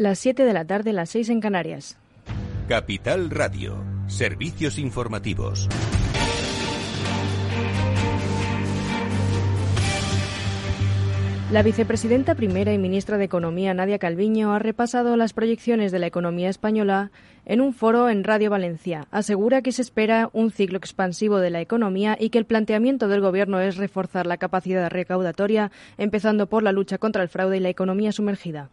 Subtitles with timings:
[0.00, 1.98] Las 7 de la tarde, las 6 en Canarias.
[2.68, 3.84] Capital Radio.
[4.06, 5.68] Servicios informativos.
[11.52, 16.06] La vicepresidenta primera y ministra de Economía, Nadia Calviño, ha repasado las proyecciones de la
[16.06, 17.10] economía española
[17.44, 19.06] en un foro en Radio Valencia.
[19.10, 23.20] Asegura que se espera un ciclo expansivo de la economía y que el planteamiento del
[23.20, 27.68] Gobierno es reforzar la capacidad recaudatoria, empezando por la lucha contra el fraude y la
[27.68, 28.70] economía sumergida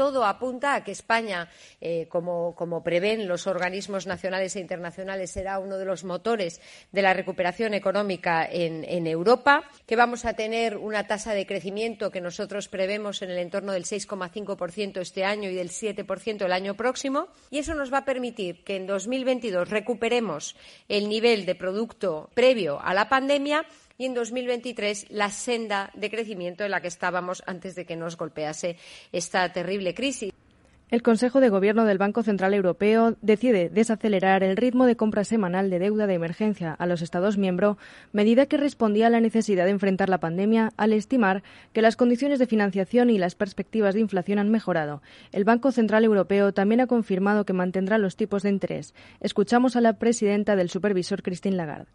[0.00, 5.76] todo apunta a que España, eh, como, prevén los organismos nacionales e internacionales, será uno
[5.76, 6.56] de los motores
[6.88, 12.22] de la recuperación económica en, Europa, que vamos a tener una tasa de crecimiento que
[12.22, 17.28] nosotros prevemos en el entorno del 6,5% este año y del 7% el año próximo.
[17.50, 20.56] Y eso nos va a permitir que en 2022 recuperemos
[20.88, 23.66] el nivel de producto previo a la pandemia
[24.00, 28.16] y en 2023 la senda de crecimiento en la que estábamos antes de que nos
[28.16, 28.78] golpease
[29.12, 30.32] esta terrible crisis.
[30.90, 35.68] El Consejo de Gobierno del Banco Central Europeo decide desacelerar el ritmo de compra semanal
[35.68, 37.76] de deuda de emergencia a los Estados miembros,
[38.10, 41.42] medida que respondía a la necesidad de enfrentar la pandemia al estimar
[41.74, 45.02] que las condiciones de financiación y las perspectivas de inflación han mejorado.
[45.30, 48.94] El Banco Central Europeo también ha confirmado que mantendrá los tipos de interés.
[49.20, 51.90] Escuchamos a la presidenta del supervisor, Christine Lagarde.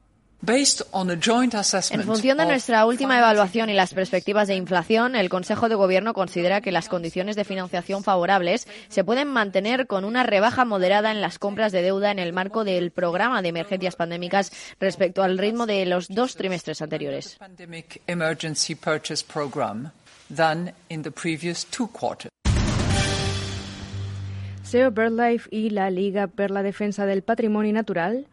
[0.47, 6.13] En función de nuestra última evaluación y las perspectivas de inflación, el Consejo de Gobierno
[6.13, 11.21] considera que las condiciones de financiación favorables se pueden mantener con una rebaja moderada en
[11.21, 15.65] las compras de deuda en el marco del programa de emergencias pandémicas respecto al ritmo
[15.65, 17.37] de los dos trimestres anteriores.
[24.63, 28.25] SEO BirdLife y la Liga per la Defensa del Patrimonio Natural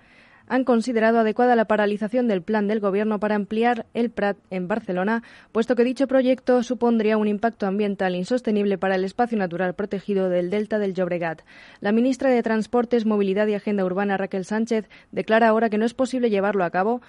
[0.52, 5.22] han considerado adecuada la paralización del plan del Gobierno para ampliar el Prat en Barcelona,
[5.50, 10.50] puesto que dicho proyecto supondría un impacto ambiental insostenible para el espacio natural protegido del
[10.50, 11.40] delta del Llobregat.
[11.80, 15.94] La ministra de Transportes, Movilidad y Agenda Urbana, Raquel Sánchez, declara ahora que no es
[15.94, 17.00] posible llevarlo a cabo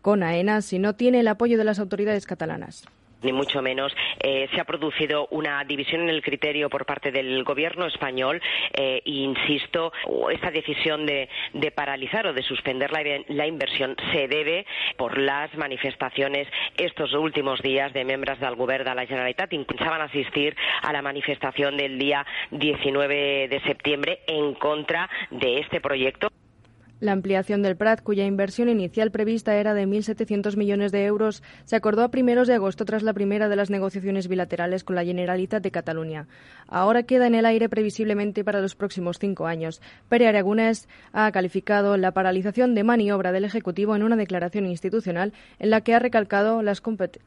[0.00, 2.84] con AENA si no tiene el apoyo de las autoridades catalanas
[3.22, 3.94] ni mucho menos.
[4.22, 8.40] Eh, se ha producido una división en el criterio por parte del Gobierno español
[8.72, 9.92] e insisto,
[10.30, 11.28] esta decisión de,
[11.74, 14.66] paralizar o de suspender la, inversión se debe
[14.96, 19.50] por las manifestaciones estos últimos días de miembros del Gobierno de la Generalitat.
[19.50, 26.28] Pensaban asistir a la manifestación del día 19 de septiembre en contra de este proyecto.
[27.00, 31.74] La ampliación del Prat, cuya inversión inicial prevista era de 1.700 millones de euros, se
[31.74, 35.62] acordó a primeros de agosto tras la primera de las negociaciones bilaterales con la Generalitat
[35.62, 36.28] de Cataluña.
[36.68, 39.80] Ahora queda en el aire previsiblemente para los próximos cinco años.
[40.10, 45.70] Pere Aragonés ha calificado la paralización de maniobra del Ejecutivo en una declaración institucional en
[45.70, 46.82] la que ha recalcado las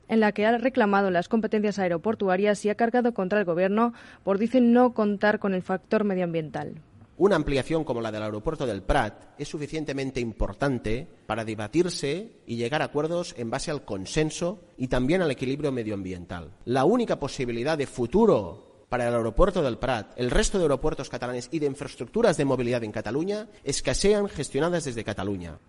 [0.07, 4.37] en la que ha reclamado las competencias aeroportuarias y ha cargado contra el Gobierno por,
[4.37, 6.75] dicen, no contar con el factor medioambiental.
[7.15, 12.81] Una ampliación como la del aeropuerto del Prat es suficientemente importante para debatirse y llegar
[12.81, 16.51] a acuerdos en base al consenso y también al equilibrio medioambiental.
[16.65, 21.49] La única posibilidad de futuro para el aeropuerto del Prat, el resto de aeropuertos catalanes
[21.51, 25.59] y de infraestructuras de movilidad en Cataluña es que sean gestionadas desde Cataluña.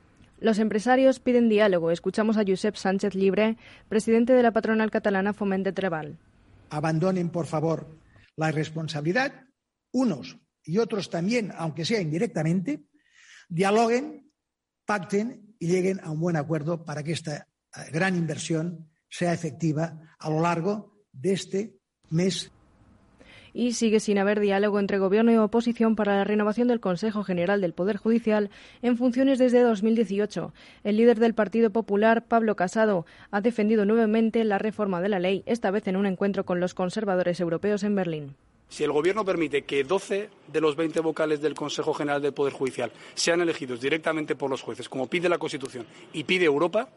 [0.40, 1.90] Los empresarios piden diálogo.
[1.90, 3.56] Escuchamos a Josep Sánchez Libre,
[3.88, 6.18] presidente de la patronal catalana Foment de Trebal.
[6.70, 7.86] Abandonen, por favor,
[8.36, 9.44] la responsabilidad
[9.92, 12.84] unos y otros también, aunque sea indirectamente,
[13.48, 14.32] dialoguen,
[14.84, 17.36] pacten y lleguen a un buen acuerdo para que esta
[17.76, 21.78] eh, gran inversión sea efectiva a lo largo de este
[22.10, 22.50] mes
[23.54, 27.60] y sigue sin haber diálogo entre Gobierno y oposición para la renovación del Consejo General
[27.60, 28.50] del Poder Judicial
[28.82, 30.52] en funciones desde 2018.
[30.82, 35.44] El líder del Partido Popular, Pablo Casado, ha defendido nuevamente la reforma de la ley,
[35.46, 38.36] esta vez en un encuentro con los conservadores europeos en Berlín.
[38.74, 42.52] Si el Gobierno permite que 12 de los 20 vocales del Consejo General del Poder
[42.52, 46.88] Judicial sean elegidos directamente por los jueces, como pide la Constitución y pide Europa,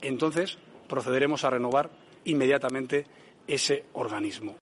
[0.00, 0.56] entonces
[0.88, 1.90] procederemos a renovar
[2.24, 3.04] inmediatamente
[3.46, 4.56] ese organismo.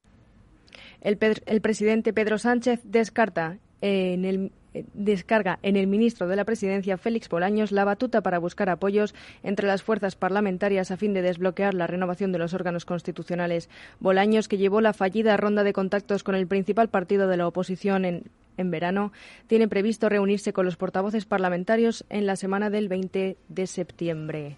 [1.01, 4.51] El, el presidente Pedro Sánchez descarta en el
[4.93, 9.67] descarga en el ministro de la Presidencia, Félix Bolaños, la batuta para buscar apoyos entre
[9.67, 13.69] las fuerzas parlamentarias a fin de desbloquear la renovación de los órganos constitucionales.
[14.01, 18.05] Bolaños, que llevó la fallida ronda de contactos con el principal partido de la oposición
[18.05, 18.25] en,
[18.57, 19.13] en verano,
[19.47, 24.57] tiene previsto reunirse con los portavoces parlamentarios en la semana del 20 de septiembre.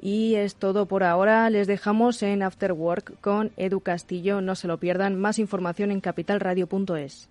[0.00, 1.48] Y es todo por ahora.
[1.48, 4.42] Les dejamos en After Work con Edu Castillo.
[4.42, 5.18] No se lo pierdan.
[5.18, 7.30] Más información en capitalradio.es.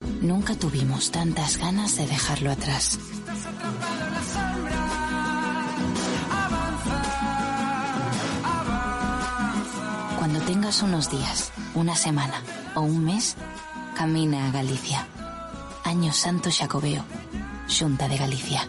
[0.00, 2.98] Nunca tuvimos tantas ganas de dejarlo atrás.
[10.18, 12.42] Cuando tengas unos días, una semana
[12.74, 13.36] o un mes,
[13.96, 15.06] camina a Galicia.
[15.84, 17.04] Año Santo Xacobeo,
[17.66, 18.68] Xunta de Galicia.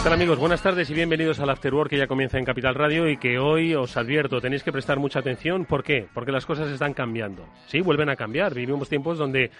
[0.00, 0.38] ¿Qué tal amigos?
[0.38, 3.38] Buenas tardes y bienvenidos al After Work que ya comienza en Capital Radio y que
[3.38, 5.66] hoy os advierto, tenéis que prestar mucha atención.
[5.66, 6.08] ¿Por qué?
[6.14, 7.46] Porque las cosas están cambiando.
[7.66, 8.54] Sí, vuelven a cambiar.
[8.54, 9.50] Vivimos tiempos donde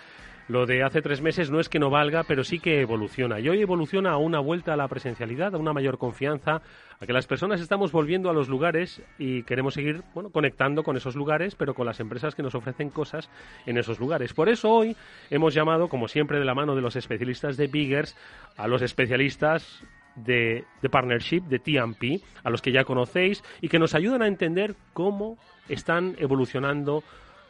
[0.49, 3.39] lo de hace tres meses no es que no valga, pero sí que evoluciona.
[3.39, 6.63] Y hoy evoluciona a una vuelta a la presencialidad, a una mayor confianza,
[6.99, 10.97] a que las personas estamos volviendo a los lugares y queremos seguir bueno, conectando con
[10.97, 13.29] esos lugares, pero con las empresas que nos ofrecen cosas
[13.67, 14.33] en esos lugares.
[14.33, 14.97] Por eso hoy
[15.29, 18.17] hemos llamado, como siempre, de la mano de los especialistas de Biggers,
[18.57, 19.85] a los especialistas
[20.17, 24.27] de, de partnership, de TMP, a los que ya conocéis y que nos ayudan a
[24.27, 27.03] entender cómo están evolucionando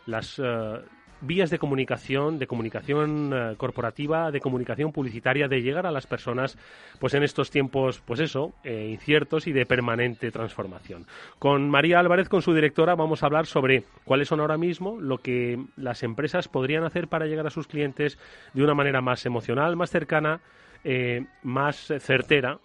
[0.07, 0.81] las eh,
[1.21, 6.57] vías de comunicación, de comunicación eh, corporativa, de comunicación publicitaria, de llegar a las personas,
[6.99, 11.07] pues en estos tiempos, pues eso, eh, inciertos y de permanente transformación.
[11.39, 15.19] Con María Álvarez, con su directora, vamos a hablar sobre cuáles son ahora mismo lo
[15.19, 18.19] que las empresas podrían hacer para llegar a sus clientes
[18.55, 20.41] de una manera más emocional, más cercana
[20.85, 22.59] eh, más certera,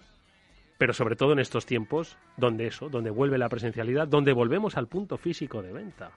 [0.77, 4.87] pero sobre todo en estos tiempos donde eso, donde vuelve la presencialidad, donde volvemos al
[4.87, 6.11] punto físico de venta.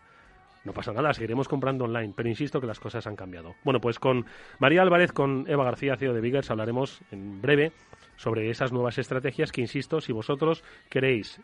[0.64, 3.54] No pasa nada, seguiremos comprando online, pero insisto que las cosas han cambiado.
[3.64, 4.26] Bueno, pues con
[4.58, 7.72] María Álvarez, con Eva García, CEO de Biggers, hablaremos en breve
[8.16, 11.40] sobre esas nuevas estrategias que, insisto, si vosotros queréis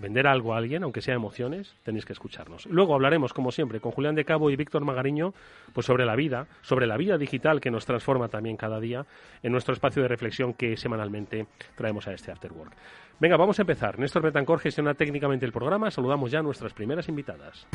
[0.00, 2.66] vender algo a alguien, aunque sea emociones, tenéis que escucharnos.
[2.66, 5.34] Luego hablaremos, como siempre, con Julián de Cabo y Víctor Magariño,
[5.72, 9.06] pues sobre la vida, sobre la vida digital que nos transforma también cada día
[9.42, 12.72] en nuestro espacio de reflexión que semanalmente traemos a este After Work.
[13.20, 13.98] Venga, vamos a empezar.
[13.98, 15.90] Néstor Betancor gestiona técnicamente el programa.
[15.90, 17.66] Saludamos ya a nuestras primeras invitadas.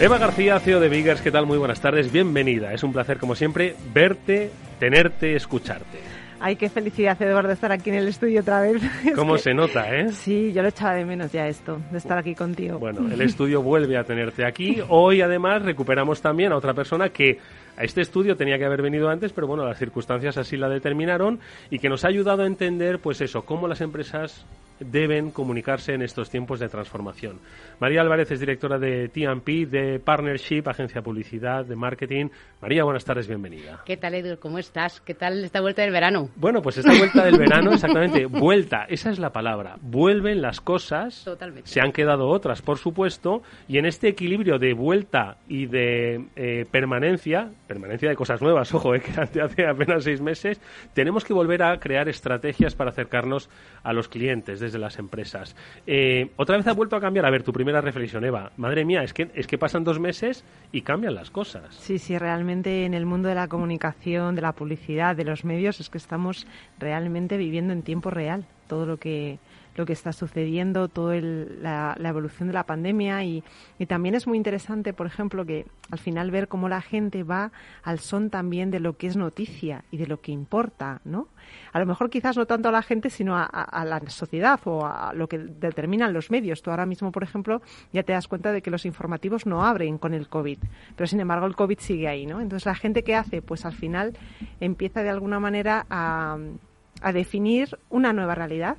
[0.00, 1.44] Eva García, CEO de Biggers, ¿qué tal?
[1.44, 2.72] Muy buenas tardes, bienvenida.
[2.72, 4.48] Es un placer, como siempre, verte,
[4.78, 5.98] tenerte, escucharte.
[6.38, 8.80] Ay, qué felicidad, Eduardo, estar aquí en el estudio otra vez.
[9.16, 10.12] ¿Cómo se nota, eh?
[10.12, 12.78] Sí, yo lo echaba de menos ya esto, de estar aquí contigo.
[12.78, 14.80] Bueno, el estudio vuelve a tenerte aquí.
[14.88, 17.40] Hoy, además, recuperamos también a otra persona que
[17.76, 21.40] a este estudio tenía que haber venido antes, pero bueno, las circunstancias así la determinaron
[21.70, 24.46] y que nos ha ayudado a entender, pues eso, cómo las empresas
[24.80, 27.40] deben comunicarse en estos tiempos de transformación.
[27.80, 32.28] María Álvarez es directora de TMP, de Partnership, agencia de publicidad, de marketing.
[32.60, 33.82] María, buenas tardes, bienvenida.
[33.84, 34.38] ¿Qué tal, Edu?
[34.38, 35.00] ¿Cómo estás?
[35.00, 36.28] ¿Qué tal esta vuelta del verano?
[36.36, 39.76] Bueno, pues esta vuelta del verano, exactamente, vuelta, esa es la palabra.
[39.80, 41.68] Vuelven las cosas, Totalmente.
[41.68, 46.64] se han quedado otras, por supuesto, y en este equilibrio de vuelta y de eh,
[46.70, 50.60] permanencia, permanencia de cosas nuevas, ojo, eh, que hace apenas seis meses,
[50.94, 53.48] tenemos que volver a crear estrategias para acercarnos
[53.82, 55.56] a los clientes desde las empresas.
[55.86, 57.26] Eh, otra vez ha vuelto a cambiar.
[57.26, 58.52] A ver, tu primera reflexión, Eva.
[58.56, 61.74] Madre mía, es que, es que pasan dos meses y cambian las cosas.
[61.76, 65.80] Sí, sí, realmente en el mundo de la comunicación, de la publicidad, de los medios,
[65.80, 66.46] es que estamos
[66.78, 68.44] realmente viviendo en tiempo real.
[68.66, 69.38] todo lo que
[69.78, 73.42] lo que está sucediendo, toda la, evolución de la pandemia y,
[73.86, 78.00] también es muy interesante, por ejemplo, que al final ver cómo la gente va al
[78.00, 81.28] son también de lo que es noticia y de lo que importa, ¿no?
[81.72, 85.12] A lo mejor quizás no tanto a la gente, sino a, la sociedad o a
[85.14, 86.60] lo que determinan los medios.
[86.60, 89.96] Tú ahora mismo, por ejemplo, ya te das cuenta de que los informativos no abren
[89.96, 90.58] con el COVID,
[90.96, 92.40] pero sin embargo el COVID sigue ahí, ¿no?
[92.40, 94.18] Entonces la gente que hace, pues al final
[94.60, 96.36] empieza de alguna manera a,
[97.00, 98.76] a definir una nueva realidad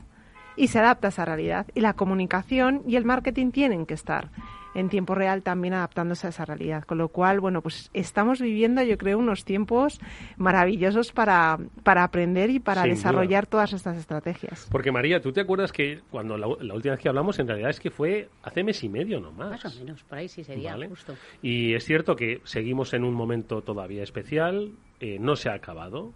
[0.59, 1.67] y se adapta a esa realidad.
[1.73, 4.29] Y la comunicación y el marketing tienen que estar
[4.75, 6.83] en tiempo real también adaptándose a esa realidad.
[6.83, 9.99] Con lo cual, bueno, pues estamos viviendo, yo creo, unos tiempos
[10.37, 14.67] maravillosos para, para aprender y para desarrollar todas estas estrategias.
[14.69, 17.79] Porque María, ¿tú te acuerdas que cuando la, última vez que hablamos, en realidad es
[17.79, 19.63] que fue hace mes y medio nomás?
[19.63, 21.15] Más o menos, por ahí sí sería justo.
[21.41, 26.13] Y es cierto que seguimos en un momento todavía especial, eh, no se ha acabado,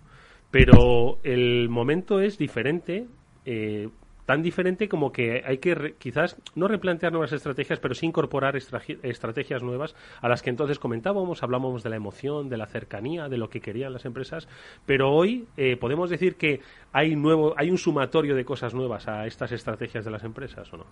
[0.51, 3.07] pero el momento es diferente.
[3.45, 3.89] Eh,
[4.25, 9.63] tan diferente como que hay que quizás no replantear nuevas estrategias, pero sí incorporar estrategias
[9.63, 13.49] nuevas a las que entonces comentábamos, hablábamos de la emoción, de la cercanía, de lo
[13.49, 14.47] que querían las empresas,
[14.85, 16.61] pero hoy eh, podemos decir que
[16.91, 20.77] hay nuevo, hay un sumatorio de cosas nuevas a estas estrategias de las empresas, ¿o
[20.77, 20.85] no?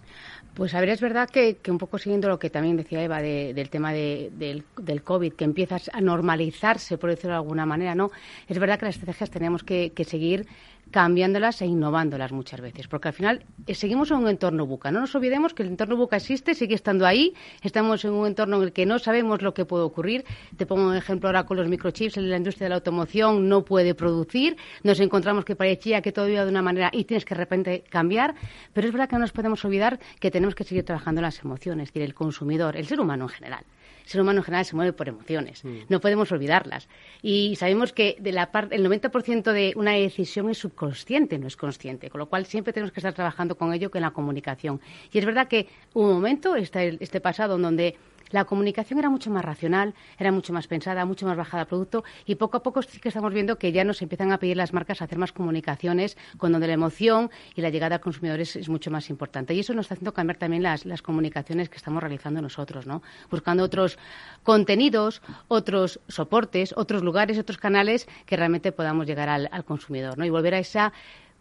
[0.53, 3.69] Pues a ver, es verdad que, un poco siguiendo lo que también decía Eva del
[3.69, 8.09] tema del, del, COVID, que empieza a normalizarse, por decirlo de alguna manera, ¿no?
[8.47, 10.47] Es verdad que las estrategias tenemos que seguir
[10.91, 14.91] cambiándolas e innovándolas muchas veces, porque al final eh, seguimos en un entorno buca.
[14.91, 17.33] No nos olvidemos que el entorno buca existe, sigue estando ahí,
[17.63, 20.25] estamos en un entorno en el que no sabemos lo que puede ocurrir.
[20.57, 23.63] Te pongo un ejemplo ahora con los microchips, en la industria de la automoción no
[23.63, 27.33] puede producir, nos encontramos que parecía que todo iba de una manera y tienes que
[27.33, 28.36] de repente cambiar,
[28.74, 31.89] pero es verdad que no nos podemos olvidar que tenemos que seguir trabajando las emociones,
[31.89, 33.65] es decir, el consumidor, el ser humano en general
[34.03, 35.63] el ser humano en general se mueve por emociones.
[35.63, 35.77] Mm.
[35.89, 36.88] No podemos olvidarlas.
[37.21, 41.55] Y sabemos que de la parte, el 90% de una decisión es subconsciente, no es
[41.55, 42.10] consciente.
[42.10, 44.81] Con lo cual siempre tenemos que estar trabajando con ello, en la comunicación.
[45.12, 47.95] Y es verdad que hubo un momento, este, este pasado, en donde
[48.31, 52.03] la comunicación era mucho más racional, era mucho más pensada, mucho más bajada a producto
[52.25, 54.73] y poco a poco sí que estamos viendo que ya nos empiezan a pedir las
[54.73, 58.69] marcas a hacer más comunicaciones con donde la emoción y la llegada al consumidor es,
[58.69, 59.53] mucho más importante.
[59.53, 63.01] Y eso nos está haciendo cambiar también las, comunicaciones que estamos realizando nosotros, ¿no?
[63.29, 63.97] Buscando otros
[64.43, 70.25] contenidos, otros soportes, otros lugares, otros canales que realmente podamos llegar al, consumidor, ¿no?
[70.25, 70.93] Y volver a esa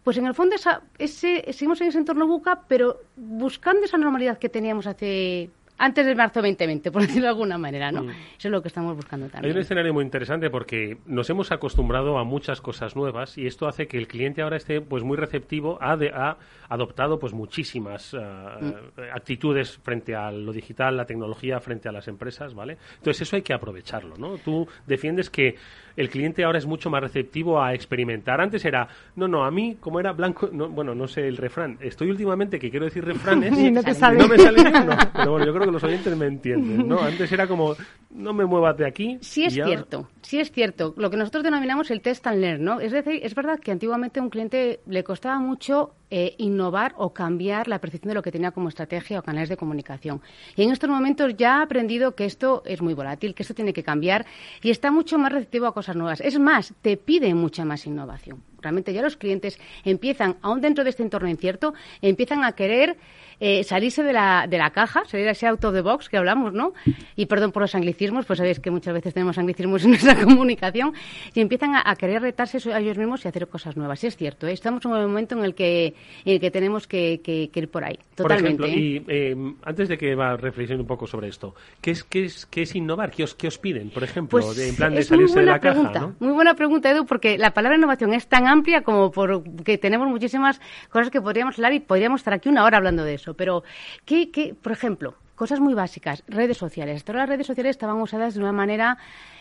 [0.03, 4.39] pues en el fondo esa, ese, seguimos en ese entorno buca, pero buscando esa normalidad
[4.39, 8.03] que teníamos hace antes del marzo 2020, por decirlo de alguna manera, ¿no?
[8.03, 8.09] Mm.
[8.09, 9.51] Eso es lo que estamos buscando también.
[9.51, 13.67] Hay un escenario muy interesante porque nos hemos acostumbrado a muchas cosas nuevas y esto
[13.67, 16.37] hace que el cliente ahora esté pues muy receptivo, ha, ha
[16.69, 19.01] adoptado pues muchísimas mm.
[19.13, 22.77] actitudes frente a lo digital, la tecnología, frente a las empresas, ¿vale?
[22.97, 24.37] Entonces eso hay que aprovecharlo, ¿no?
[24.37, 25.55] Tú defiendes que
[25.95, 28.41] el cliente ahora es mucho más receptivo a experimentar.
[28.41, 31.77] Antes era, no, no, a mí, como era blanco, no, bueno, no sé el refrán.
[31.81, 33.57] Estoy últimamente que quiero decir refranes.
[33.59, 34.17] y no, te sale.
[34.17, 34.95] no me sale no.
[35.13, 36.99] Pero bueno, yo creo que los oyentes me entienden, ¿no?
[37.01, 37.75] Antes era como,
[38.11, 39.17] no me muevas de aquí.
[39.21, 40.93] Sí es cierto, sí es cierto.
[40.97, 42.79] Lo que nosotros denominamos el test and learn, ¿no?
[42.79, 47.13] Es decir, es verdad que antiguamente a un cliente le costaba mucho eh, innovar o
[47.13, 50.21] cambiar la percepción de lo que tenía como estrategia o canales de comunicación.
[50.57, 53.71] Y en estos momentos ya ha aprendido que esto es muy volátil, que esto tiene
[53.71, 54.25] que cambiar
[54.61, 56.19] y está mucho más receptivo a cosas nuevas.
[56.19, 58.43] Es más, te pide mucha más innovación.
[58.61, 62.97] Realmente ya los clientes empiezan, aún dentro de este entorno incierto, empiezan a querer
[63.43, 66.17] eh, salirse de la, de la caja, salir a ese out of the box que
[66.17, 66.73] hablamos, ¿no?
[67.15, 70.93] Y perdón por los anglicismos, pues sabéis que muchas veces tenemos anglicismos en nuestra comunicación,
[71.33, 74.03] y empiezan a, querer retarse a ellos mismos y hacer cosas nuevas.
[74.03, 74.51] Y es cierto, ¿eh?
[74.51, 75.87] estamos en un momento en el que,
[76.23, 77.19] en el que tenemos que,
[77.51, 78.57] ir por ahí, totalmente.
[78.57, 79.35] Por ejemplo, ¿eh?
[79.35, 82.45] y antes de que va a reflexionar un poco sobre esto, ¿qué es, qué es,
[82.45, 83.09] qué es innovar?
[83.09, 85.59] ¿Qué os, qué os piden, por ejemplo, pues de, en plan de salirse de la
[85.59, 86.13] pregunta, caja?
[86.19, 90.07] Muy buena pregunta, Edu, porque la palabra innovación es tan amplia como por que tenemos
[90.07, 93.30] muchísimas cosas que podríamos hablar y podríamos estar aquí una hora hablando de eso.
[93.33, 93.63] Pero
[94.05, 97.03] ¿Qué, por ejemplo, cosas muy básicas, redes sociales.
[97.03, 98.97] Todas las redes sociales estaban usadas de una manera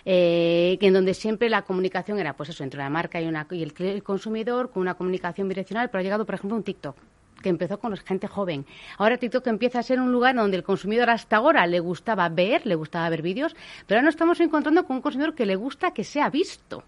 [0.06, 3.62] eh, en donde siempre la comunicación era, pues eso, entre la marca y, una, y
[3.62, 6.96] el, consumidor, con una comunicación direccional, pero ha llegado, por ejemplo, un TikTok
[7.42, 8.64] que empezó con gente joven.
[8.96, 12.66] Ahora TikTok empieza a ser un lugar donde el consumidor hasta ahora le gustaba ver,
[12.66, 13.54] le gustaba ver vídeos,
[13.86, 16.82] pero ahora nos estamos encontrando con un consumidor que le gusta que sea visto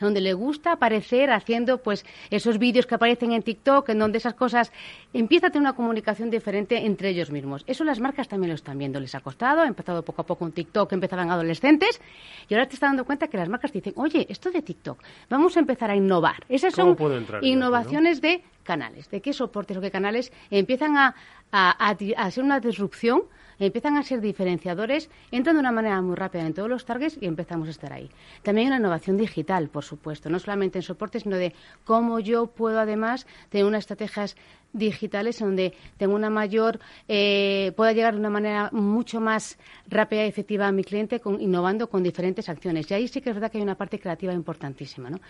[0.00, 4.34] donde le gusta aparecer haciendo pues esos vídeos que aparecen en TikTok, en donde esas
[4.34, 4.72] cosas
[5.12, 7.64] empieza a tener una comunicación diferente entre ellos mismos.
[7.66, 10.44] Eso las marcas también lo están viendo, les ha costado, ha empezado poco a poco
[10.44, 12.00] un TikTok, empezaban adolescentes
[12.48, 15.56] y ahora te estás dando cuenta que las marcas dicen, oye, esto de TikTok, vamos
[15.56, 16.44] a empezar a innovar.
[16.48, 16.96] Esas son
[17.42, 21.14] innovaciones de canales, de qué soportes o qué canales empiezan a,
[21.50, 23.22] a, a, ser una disrupción,
[23.66, 27.26] empiezan a ser diferenciadores, entran de una manera muy rápida en todos los targets y
[27.26, 28.10] empezamos a estar ahí.
[28.42, 32.78] También una innovación digital, por supuesto, no solamente en soportes, sino de cómo yo puedo
[32.78, 34.36] además tener unas estrategias
[34.72, 40.28] digitales donde tengo una mayor, eh, pueda llegar de una manera mucho más rápida y
[40.28, 42.90] efectiva a mi cliente con, innovando con diferentes acciones.
[42.90, 45.10] Y ahí sí que es verdad que hay una parte creativa importantísima.
[45.10, 45.20] ¿no?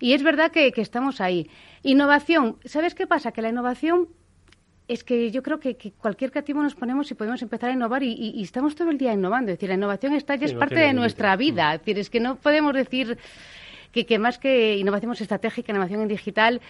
[0.00, 1.50] Y es verdad que, estamos ahí.
[1.82, 3.32] Innovación, ¿sabes qué pasa?
[3.32, 4.08] Que la innovación
[4.88, 8.40] es que yo creo que, cualquier creativo nos ponemos y podemos empezar a innovar y,
[8.42, 9.50] estamos todo el día innovando.
[9.50, 11.74] Es decir, la innovación está ya es parte de nuestra vida.
[11.74, 13.18] Es decir, es que no podemos decir
[14.04, 16.60] que, más que innovación estratégica, innovación en digital,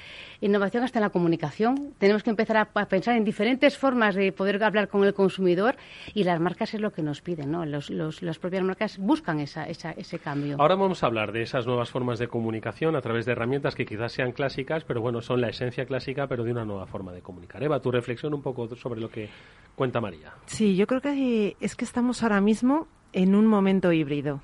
[0.40, 1.94] innovación hasta en la comunicación.
[1.98, 5.76] Tenemos que empezar a, pensar en diferentes formas de poder hablar con el consumidor
[6.14, 7.64] y las marcas es lo que nos piden, ¿no?
[7.64, 10.56] las propias marcas buscan esa, ese cambio.
[10.58, 13.86] Ahora vamos a hablar de esas nuevas formas de comunicación a través de herramientas que
[13.86, 17.22] quizás sean clásicas, pero bueno, son la esencia clásica, pero de una nueva forma de
[17.22, 17.62] comunicar.
[17.62, 19.28] Eva, tu reflexión un poco sobre lo que
[19.74, 20.32] cuenta María.
[20.46, 24.40] Sí, yo creo que es que estamos ahora mismo en un momento híbrido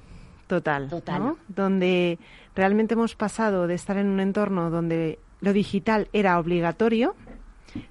[0.56, 1.34] total, total.
[1.48, 2.18] donde
[2.54, 7.14] realmente hemos pasado de estar en un entorno donde lo digital era obligatorio,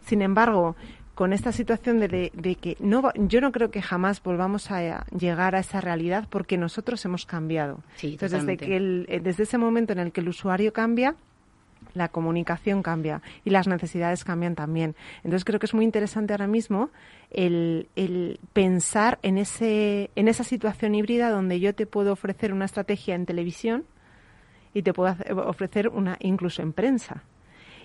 [0.02, 0.76] sin embargo,
[1.16, 5.60] con esta situación de, que no, yo no creo que jamás volvamos a llegar a
[5.60, 7.84] esa realidad porque nosotros hemos cambiado.
[8.02, 11.16] Entonces, desde, que eh, desde ese momento en el que el usuario cambia,
[11.94, 14.96] la comunicación cambia y las necesidades cambian también.
[15.18, 16.90] Entonces creo que es muy interesante ahora mismo
[17.30, 22.66] el, el, pensar en, ese, en esa situación híbrida donde yo te puedo ofrecer una
[22.66, 23.86] estrategia en televisión
[24.74, 27.24] y te puedo ofrecer una incluso en prensa.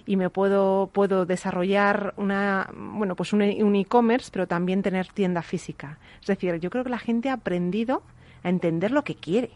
[0.09, 5.99] Y me puedo puedo desarrollar una bueno pues un e-commerce pero también tener tienda física.
[6.21, 8.05] Es decir yo creo que la gente ha aprendido
[8.45, 9.51] a entender lo que quiere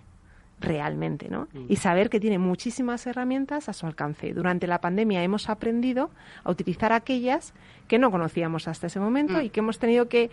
[0.61, 1.49] realmente, ¿no?
[1.53, 1.67] Mm.
[1.69, 4.33] Y saber que tiene muchísimas herramientas a su alcance.
[4.33, 6.11] Durante la pandemia hemos aprendido
[6.45, 7.55] a utilizar aquellas
[7.89, 9.43] que no conocíamos hasta ese momento mm.
[9.43, 10.31] y que hemos tenido que,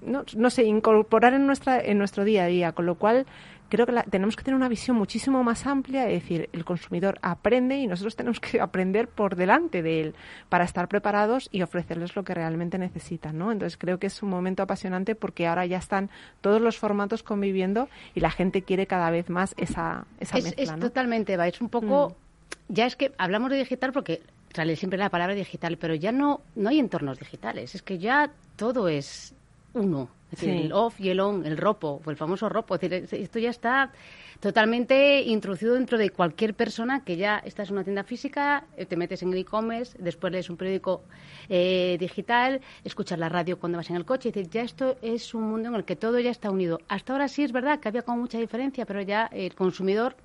[0.00, 3.26] no, no, sé, incorporar en, nuestra, en nuestro día a día, con lo cual
[3.70, 7.78] creo que tenemos que tener una visión muchísimo más amplia, es decir, el consumidor aprende
[7.78, 10.14] y nosotros tenemos que aprender por delante de él
[10.50, 13.52] para estar preparados y ofrecerles lo que realmente necesitan, ¿no?
[13.52, 16.10] Entonces creo que es un momento apasionante porque ahora ya están
[16.40, 20.62] todos los formatos conviviendo y la gente quiere cada vez más esa, esa es, mezcla,
[20.62, 22.10] Es totalmente, va, es un poco...
[22.10, 22.72] Mm.
[22.72, 24.22] Ya es que hablamos de digital porque
[24.52, 28.30] sale siempre la palabra digital, pero ya no, no hay entornos digitales, es que ya
[28.56, 29.34] todo es
[29.72, 30.08] uno
[30.42, 32.74] el off y el on, el ropo, el famoso ropo.
[32.76, 33.92] Es decir, esto ya está
[34.40, 38.96] totalmente introducido dentro de cualquier persona que ya estás en una tienda física, eh, te
[38.96, 41.02] metes en el e-commerce, después lees un periódico
[41.48, 44.30] eh, digital, escuchas la radio cuando vas en el coche.
[44.30, 46.80] Es decir, ya esto es un mundo en el que todo ya está unido.
[46.88, 50.16] Hasta ahora sí es verdad que había como mucha diferencia, pero ya el consumidor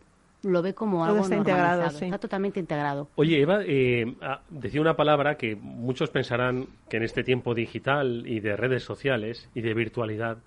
[0.45, 3.09] lo ve como algo está integrado, está totalmente integrado.
[3.15, 8.23] Oye, Eva, eh, ah, decía una palabra que muchos pensarán que en este tiempo digital
[8.27, 10.37] y de redes sociales y de virtualidad,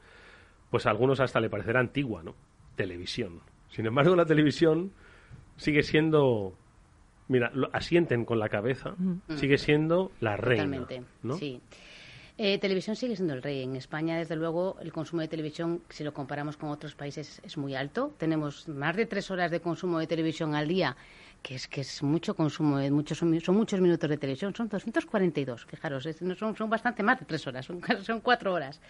[0.70, 2.34] pues a algunos hasta le parecerá antigua, ¿no?
[2.76, 3.40] Televisión.
[3.70, 4.92] Sin embargo, la televisión
[5.56, 6.54] sigue siendo
[7.26, 8.94] mira, asienten con la cabeza,
[9.36, 10.78] sigue siendo la reina.
[10.78, 11.34] Totalmente, ¿no?
[11.34, 11.60] sí.
[12.40, 13.64] Eh, televisión sigue siendo el rey.
[13.64, 17.58] En España, desde luego, el consumo de televisión, si lo comparamos con otros países, es
[17.58, 18.14] muy alto.
[18.16, 20.96] Tenemos más de tres horas de consumo de televisión al día,
[21.42, 24.54] que es que es mucho consumo, muchos, son, muchos minutos de televisión.
[24.54, 28.80] Son 242, fijaros, son, son bastante más de tres horas, son, son cuatro horas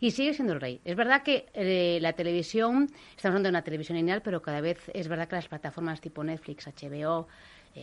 [0.00, 0.80] y sigue siendo el rey.
[0.84, 4.78] Es verdad que eh, la televisión, estamos hablando de una televisión lineal, pero cada vez
[4.94, 7.26] es verdad que las plataformas tipo Netflix, HBO,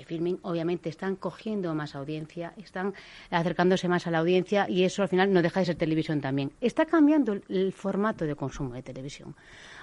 [0.06, 2.94] filming, obviamente están cogiendo más audiencia, están
[3.30, 6.52] acercándose más a la audiencia y eso al final no deja de ser televisión también.
[6.62, 9.36] Está cambiando el, formato de consumo de televisión.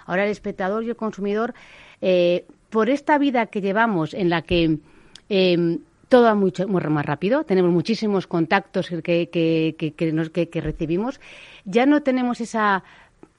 [0.07, 1.55] Ahora el espectador y el consumidor,
[2.01, 4.79] eh, por esta vida que llevamos en la que
[5.29, 11.21] em, todo va mucho, más rápido, tenemos muchísimos contactos que, que, que, que recibimos,
[11.65, 12.83] ya no tenemos esa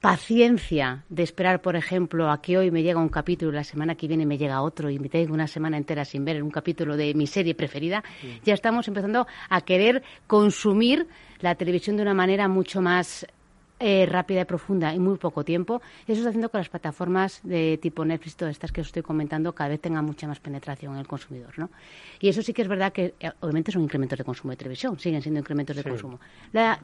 [0.02, 3.94] paciencia de esperar, por ejemplo, a que hoy me llega un capítulo y la semana
[3.94, 6.98] que viene me llega otro y me tengo una semana entera sin ver un capítulo
[6.98, 8.04] de mi serie preferida,
[8.44, 11.08] ya estamos empezando a querer consumir
[11.40, 13.28] la televisión de una manera mucho más
[13.82, 15.82] eh, rápida y profunda en muy poco tiempo.
[16.08, 19.54] Eso está haciendo que las plataformas de tipo Netflix, todas estas que os estoy comentando,
[19.54, 21.58] cada vez tengan mucha más penetración en el consumidor.
[21.58, 21.70] ¿no?
[22.20, 25.00] Y eso sí que es verdad que, eh, obviamente, son incrementos de consumo de televisión,
[25.00, 26.20] siguen siendo incrementos de consumo.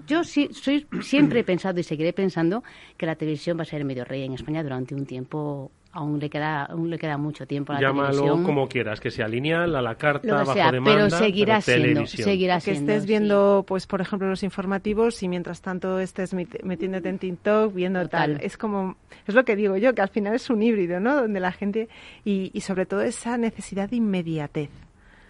[0.07, 2.63] yo sí, soy, siempre he pensado y seguiré pensando
[2.97, 6.19] que la televisión va a ser el medio rey en España durante un tiempo aún
[6.19, 9.75] le queda aún le queda mucho tiempo a la Llámalo como quieras, que sea lineal,
[9.75, 14.29] a la carta, bajo demanda, pero seguirá siendo, seguirá que estés viendo, pues por ejemplo,
[14.29, 18.39] los informativos y mientras tanto estés metiéndote en TikTok, viendo tal.
[18.41, 21.15] Es como, es lo que digo yo, que al final es un híbrido, ¿no?
[21.15, 21.89] Donde la gente,
[22.23, 24.69] y, y sobre todo esa necesidad de inmediatez.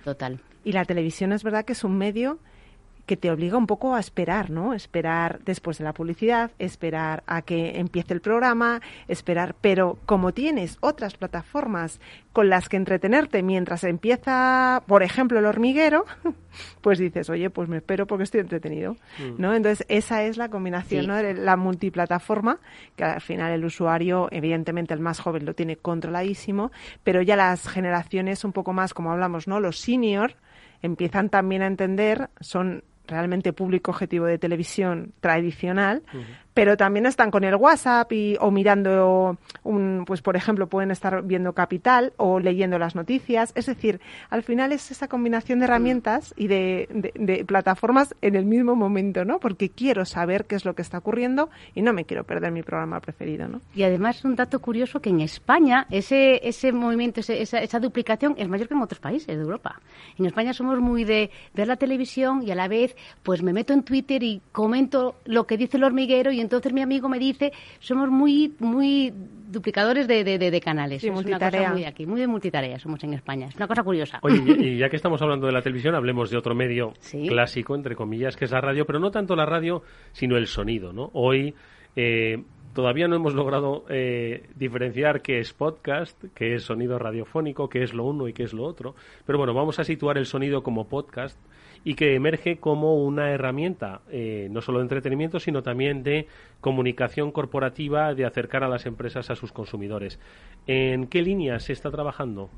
[0.03, 0.39] Total.
[0.63, 2.39] Y la televisión es verdad que es un medio
[3.08, 4.76] que te obliga un poco a esperar, ¿no?
[4.76, 10.78] Esperar después de la publicidad, esperar a que empiece el programa, esperar, pero como tienes
[10.82, 12.00] otras plataformas
[12.34, 16.06] con las que entretenerte mientras empieza, por ejemplo, el hormiguero,
[16.82, 19.41] pues dices, oye, pues me espero porque estoy entretenido, Mm.
[19.41, 19.56] ¿no?
[19.56, 21.08] Entonces, esa es la combinación, Sí.
[21.08, 21.15] ¿no?
[21.15, 22.60] De la multiplataforma,
[22.96, 26.72] que al final el usuario, evidentemente el más joven lo tiene controladísimo,
[27.04, 29.60] pero ya las generaciones un poco más, como hablamos, ¿no?
[29.62, 30.36] Los senior
[30.82, 36.04] empiezan también a entender, son realmente público objetivo de televisión tradicional,
[36.58, 41.22] pero también están con el WhatsApp y, o mirando un, pues por ejemplo pueden estar
[41.22, 43.52] viendo Capital o leyendo las noticias.
[43.54, 48.34] Es decir, al final es esa combinación de herramientas y de, de- de plataformas en
[48.36, 49.39] el mismo momento, ¿no?
[49.39, 52.63] Porque quiero saber qué es lo que está ocurriendo y no me quiero perder mi
[52.63, 53.62] programa preferido, ¿no?
[53.76, 58.34] Y además un dato curioso que en España ese, ese movimiento, ese- esa, esa duplicación
[58.36, 59.80] es mayor que en otros países de Europa.
[60.17, 63.74] En España somos muy de ver la televisión y a la vez pues me meto
[63.74, 67.52] en Twitter y comento lo que dice el hormiguero y entonces mi amigo me dice,
[67.80, 69.14] somos muy muy
[69.50, 71.02] duplicadores de, de- de- de canales.
[71.02, 73.48] Sí, es una cosa muy de aquí, muy de multitarea somos en España.
[73.48, 74.20] Es una cosa curiosa.
[74.24, 77.28] Oye, y y ya que estamos hablando de la televisión, hablemos de otro medio Sí.
[77.28, 80.92] clásico, entre comillas, que es la radio, pero no tanto la radio, sino el sonido,
[80.94, 81.10] ¿no?
[81.14, 81.54] Hoy
[81.96, 87.82] eh, todavía no hemos logrado eh, diferenciar qué es podcast, qué es sonido radiofónico, qué
[87.84, 90.62] es lo uno y qué es lo otro, pero bueno, vamos a situar el sonido
[90.62, 91.40] como podcast
[91.88, 96.28] y que emerge como una herramienta eh, no solo de entretenimiento, sino también de
[96.60, 100.19] comunicación corporativa, de acercar a las empresas a sus consumidores.
[100.67, 102.50] ¿En qué línea se está trabajando?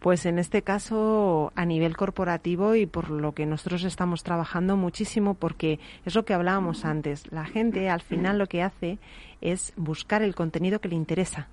[0.00, 5.34] Pues en este caso a nivel corporativo y por lo que nosotros estamos trabajando muchísimo
[5.34, 7.30] porque es lo que hablábamos antes.
[7.30, 8.98] La gente al final lo que hace
[9.40, 11.46] es buscar el contenido que le interesa.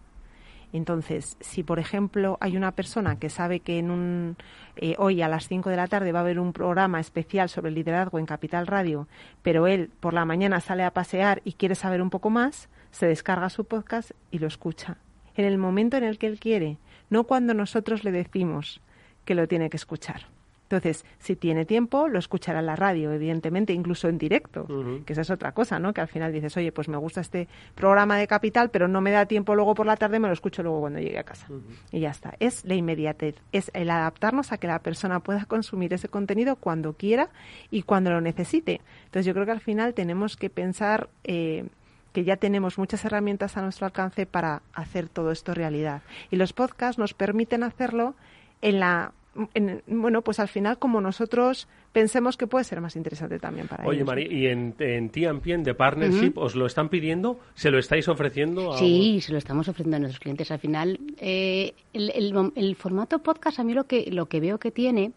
[0.72, 4.38] Entonces, si por ejemplo hay una persona que sabe que en un
[4.76, 7.72] eh, hoy a las 5 de la tarde va a haber un programa especial sobre
[7.72, 9.08] liderazgo en Capital Radio,
[9.42, 13.08] pero él por la mañana sale a pasear y quiere saber un poco más, se
[13.08, 14.98] descarga su podcast y lo escucha
[15.40, 16.78] en el momento en el que él quiere,
[17.10, 18.82] no cuando nosotros le decimos
[19.24, 20.28] que lo tiene que escuchar.
[20.70, 24.68] Entonces, si tiene tiempo, lo escuchará en la radio, evidentemente, incluso en directo,
[25.04, 25.94] que esa es otra cosa, ¿no?
[25.94, 29.10] Que al final dices, oye, pues me gusta este programa de Capital, pero no me
[29.10, 31.48] da tiempo luego por la tarde, me lo escucho luego cuando llegue a casa.
[31.92, 32.36] Y ya está.
[32.40, 36.94] Es la inmediatez, es el adaptarnos a que la persona pueda consumir ese contenido cuando
[36.94, 37.30] quiera
[37.72, 38.82] y cuando lo necesite.
[39.06, 41.66] Entonces, yo creo que al final tenemos que pensar eh,
[42.14, 46.04] que ya tenemos muchas herramientas a nuestro alcance para hacer todo esto realidad.
[46.30, 48.14] Y los podcasts nos permiten hacerlo
[48.62, 49.14] en la
[49.54, 53.86] en- bueno, pues al final como nosotros pensemos que puede ser más interesante también para
[53.86, 54.06] Oye, ellos.
[54.06, 54.12] ¿no?
[54.12, 57.40] Mari, ¿y en, en TMP, de Partnership, os lo están pidiendo?
[57.56, 58.74] ¿Se lo estáis ofreciendo?
[58.74, 58.78] A...
[58.78, 60.52] Sí, se lo estamos ofreciendo a nuestros clientes.
[60.52, 64.40] Al final, eh, el, el mom- el formato podcast, a mí lo que, lo que
[64.40, 65.14] veo que tiene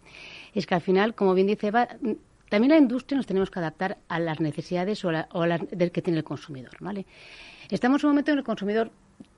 [0.54, 2.12] es que al final, como bien dice Eva, mm,
[2.48, 5.60] también la industria nos tenemos que adaptar a las necesidades o, la- o a las
[5.70, 7.06] del que tiene el consumidor, ¿vale?
[7.70, 8.90] Estamos en un momento en el que el consumidor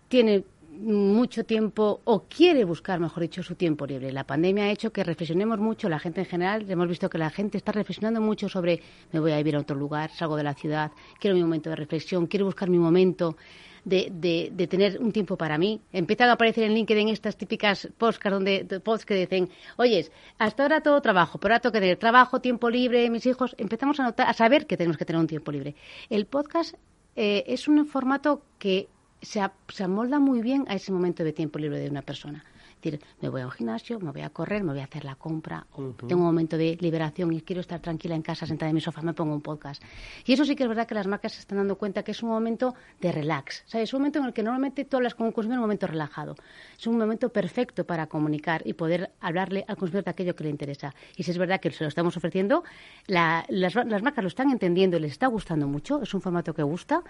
[0.08, 0.44] tiene
[0.80, 4.12] mucho tiempo o quiere buscar, mejor dicho, su tiempo libre.
[4.12, 7.30] La pandemia ha hecho que reflexionemos mucho, la gente en general, hemos visto que la
[7.30, 8.80] gente está reflexionando mucho sobre
[9.12, 11.76] me voy a vivir a otro lugar, salgo de la ciudad, quiero mi momento de
[11.76, 13.36] reflexión, quiero buscar mi momento
[13.84, 15.80] de, de, de tener un tiempo para mí.
[15.92, 20.62] Empiezan a aparecer en LinkedIn estas típicas podcasts donde de- posts que dicen, oyes, hasta
[20.62, 23.54] ahora todo trabajo, pero ahora tengo que tener trabajo, tiempo libre, mis hijos.
[23.58, 25.74] Empezamos a notar, a saber que tenemos que tener un tiempo libre.
[26.08, 26.74] El podcast
[27.14, 28.88] eh, es un formato que
[29.24, 32.44] se, se amolda muy bien a ese momento de tiempo libre de una persona.
[32.84, 35.14] Decir, me voy a un gimnasio, me voy a correr, me voy a hacer la
[35.14, 38.74] compra, o tengo un momento de liberación y quiero estar tranquila en casa, sentada en
[38.74, 39.82] mi sofá, me pongo un podcast.
[40.26, 42.22] Y eso sí que es verdad que las marcas se están dando cuenta que es
[42.22, 43.62] un momento de relax.
[43.66, 43.88] ¿sabes?
[43.88, 46.34] Es un momento en el que normalmente tú hablas con un consumidor un momento relajado.
[46.78, 50.50] Es un momento perfecto para comunicar y poder hablarle al consumidor de aquello que le
[50.50, 50.94] interesa.
[51.16, 52.64] Y si es verdad que se lo estamos ofreciendo,
[53.06, 56.02] la- las, las marcas lo están entendiendo les está gustando mucho.
[56.02, 57.02] Es un formato que gusta.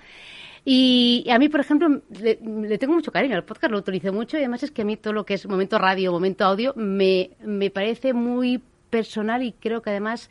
[0.65, 4.37] Y a mí, por ejemplo, le, le tengo mucho cariño al podcast, lo utilizo mucho
[4.37, 7.31] y además es que a mí todo lo que es momento radio, momento audio, me,
[7.45, 10.31] me parece muy personal y creo que además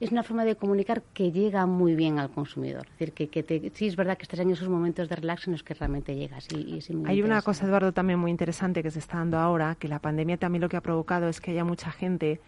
[0.00, 2.86] es una forma de comunicar que llega muy bien al consumidor.
[2.86, 5.46] Es decir, que, que te- sí es verdad que estás en esos momentos de relax
[5.46, 6.46] en los que realmente llegas.
[6.54, 9.38] Y, y es muy Hay una cosa, Eduardo, también muy interesante que se está dando
[9.38, 12.40] ahora, que la pandemia también lo que ha provocado es que haya mucha gente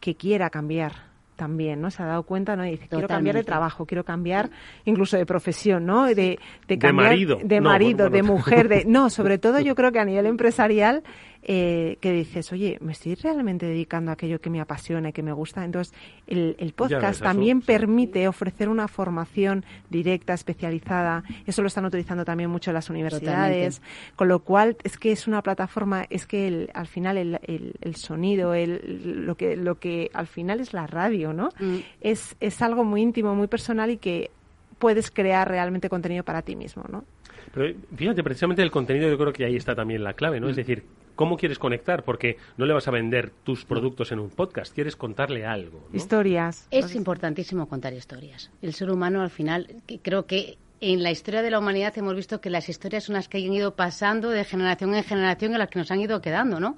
[0.00, 1.90] que quiera cambiar también, ¿no?
[1.90, 2.64] Se ha dado cuenta, ¿no?
[2.64, 4.50] Y dice, quiero cambiar de trabajo, quiero cambiar
[4.84, 6.06] incluso de profesión, ¿no?
[6.06, 7.38] De, de De cambiar marido.
[7.42, 10.26] de No, marido, bueno, de mujer, de no, sobre todo yo creo que a nivel
[10.26, 11.02] empresarial
[11.46, 15.22] eh, que dices, oye, ¿me estoy realmente dedicando a aquello que me apasiona y que
[15.22, 15.62] me gusta?
[15.62, 15.94] Entonces,
[16.26, 21.22] el, podcast también permite ofrecer una formación directa, especializada.
[21.46, 23.82] Eso lo están utilizando también mucho las universidades.
[24.16, 27.38] Con lo cual, es que es una plataforma, es que al final el,
[27.80, 31.50] el, sonido, el, lo, que, lo que al final es la radio, ¿no?
[31.60, 31.76] Mm.
[32.00, 34.30] Es, es algo muy íntimo, muy personal y que
[34.78, 37.04] puedes crear realmente contenido para ti mismo, ¿no?
[37.52, 40.48] Pero fíjate, precisamente el contenido yo creo que ahí está también la clave, ¿no?
[40.48, 40.56] Es mm.
[40.56, 42.04] decir, ¿cómo quieres conectar?
[42.04, 45.86] Porque no le vas a vender tus productos en un podcast, quieres contarle algo.
[45.92, 46.66] Historias.
[46.70, 48.50] Es importantísimo contar historias.
[48.62, 50.58] El ser humano al final, creo que
[50.92, 53.52] en la historia de la humanidad hemos visto que las historias son las que han
[53.52, 56.76] ido pasando de generación en generación y las que nos han ido quedando, ¿no?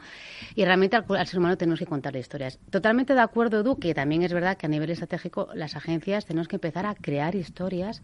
[0.55, 2.59] Y realmente al, ser humano tenemos que contar historias.
[2.71, 6.47] Totalmente de acuerdo, Edu, que también es verdad que a nivel estratégico las agencias tenemos
[6.47, 8.01] que empezar a crear historias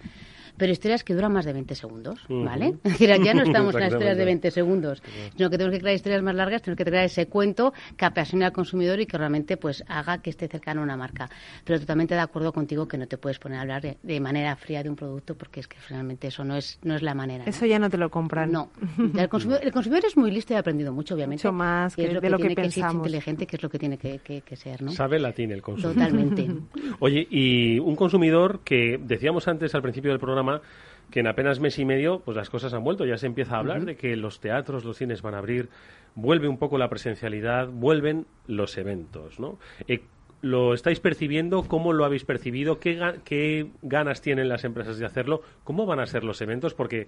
[0.57, 2.75] pero historias que duran más de 20 segundos, ¿vale?
[2.85, 5.03] Es decir, ya no estamos en las historias de 20 segundos,
[5.37, 8.45] sino que tenemos que crear historias más largas, tenemos que crear ese cuento que apasione
[8.45, 11.31] al consumidor y que realmente pues haga que esté cercano a una marca.
[11.65, 14.83] Pero totalmente de acuerdo contigo que no te puedes poner a hablar de, manera fría
[14.83, 17.45] de un producto porque es que realmente eso no es no es la manera.
[17.45, 18.51] Eso ya no te lo compran.
[18.51, 18.71] No.
[19.17, 21.47] El consumidor, el consumidor, es muy listo y ha aprendido mucho, obviamente.
[21.47, 23.03] Mucho más que, de lo que, pensamos.
[23.03, 24.91] Que inteligente, que es lo que tiene que, ser, ¿no?
[24.93, 25.95] Sabe latín el consumidor.
[25.95, 26.49] Totalmente.
[27.01, 30.63] Oye, y un consumidor que decíamos antes al principio del programa
[31.11, 33.05] que en apenas mes y medio pues las cosas han vuelto.
[33.05, 35.69] Ya se empieza a hablar de que los teatros, los cines van a abrir,
[36.15, 39.59] vuelve un poco la presencialidad, vuelven los eventos, ¿no?
[39.87, 40.03] Eh,
[40.43, 41.63] ¿Lo estáis percibiendo?
[41.63, 42.79] ¿Cómo lo habéis percibido?
[42.79, 45.43] ¿Qué, ¿Qué ganas tienen las empresas de hacerlo?
[45.65, 46.75] ¿Cómo van a ser los eventos?
[46.75, 47.07] Porque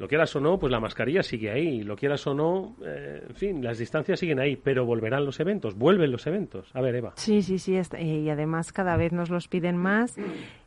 [0.00, 1.82] lo quieras o no, pues la mascarilla sigue ahí.
[1.82, 5.74] Lo quieras o no, eh, en fin, las distancias siguen ahí, pero volverán los eventos,
[5.76, 6.70] vuelven los eventos.
[6.72, 7.12] A ver, Eva.
[7.16, 10.14] Sí, sí, sí, eh, y además cada vez nos los piden más.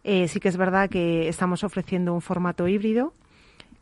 [0.03, 3.11] Eh, sí que es verdad que estamos ofreciendo un formato híbrido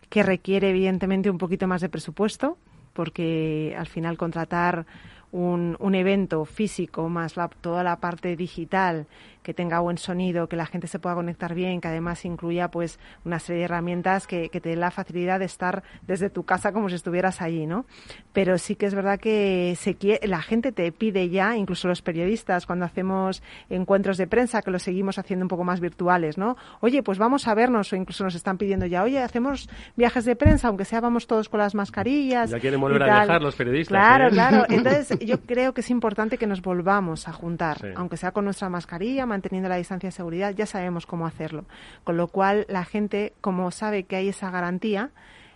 [0.09, 2.57] que requiere evidentemente un poquito más de presupuesto,
[2.93, 4.85] porque al final contratar
[5.31, 9.07] un, un evento físico más toda la parte digital
[9.43, 12.99] que tenga buen sonido, que la gente se pueda conectar bien, que además incluya pues
[13.25, 16.89] una serie de herramientas que, te den la facilidad de estar desde tu casa como
[16.89, 17.85] si estuvieras allí, ¿no?
[18.33, 22.65] Pero sí que es verdad que se la gente te pide ya, incluso los periodistas,
[22.65, 26.57] cuando hacemos encuentros de prensa, que los seguimos haciendo un poco más virtuales, ¿no?
[26.79, 30.35] Oye, pues vamos a vernos, o incluso nos están pidiendo ya, oye, hacemos viajes de
[30.35, 32.49] prensa, aunque sea vamos todos con las mascarillas.
[32.49, 33.89] Ya quieren volver a viajar los periodistas.
[33.89, 34.31] Claro, ¿eh?
[34.31, 34.65] claro.
[34.69, 38.69] Entonces, yo creo que es importante que nos volvamos a juntar, aunque sea con nuestra
[38.69, 41.65] mascarilla, manteniendo la distancia de seguridad, ya sabemos cómo hacerlo.
[42.03, 45.09] Con lo cual, la gente, como sabe que hay esa garantía,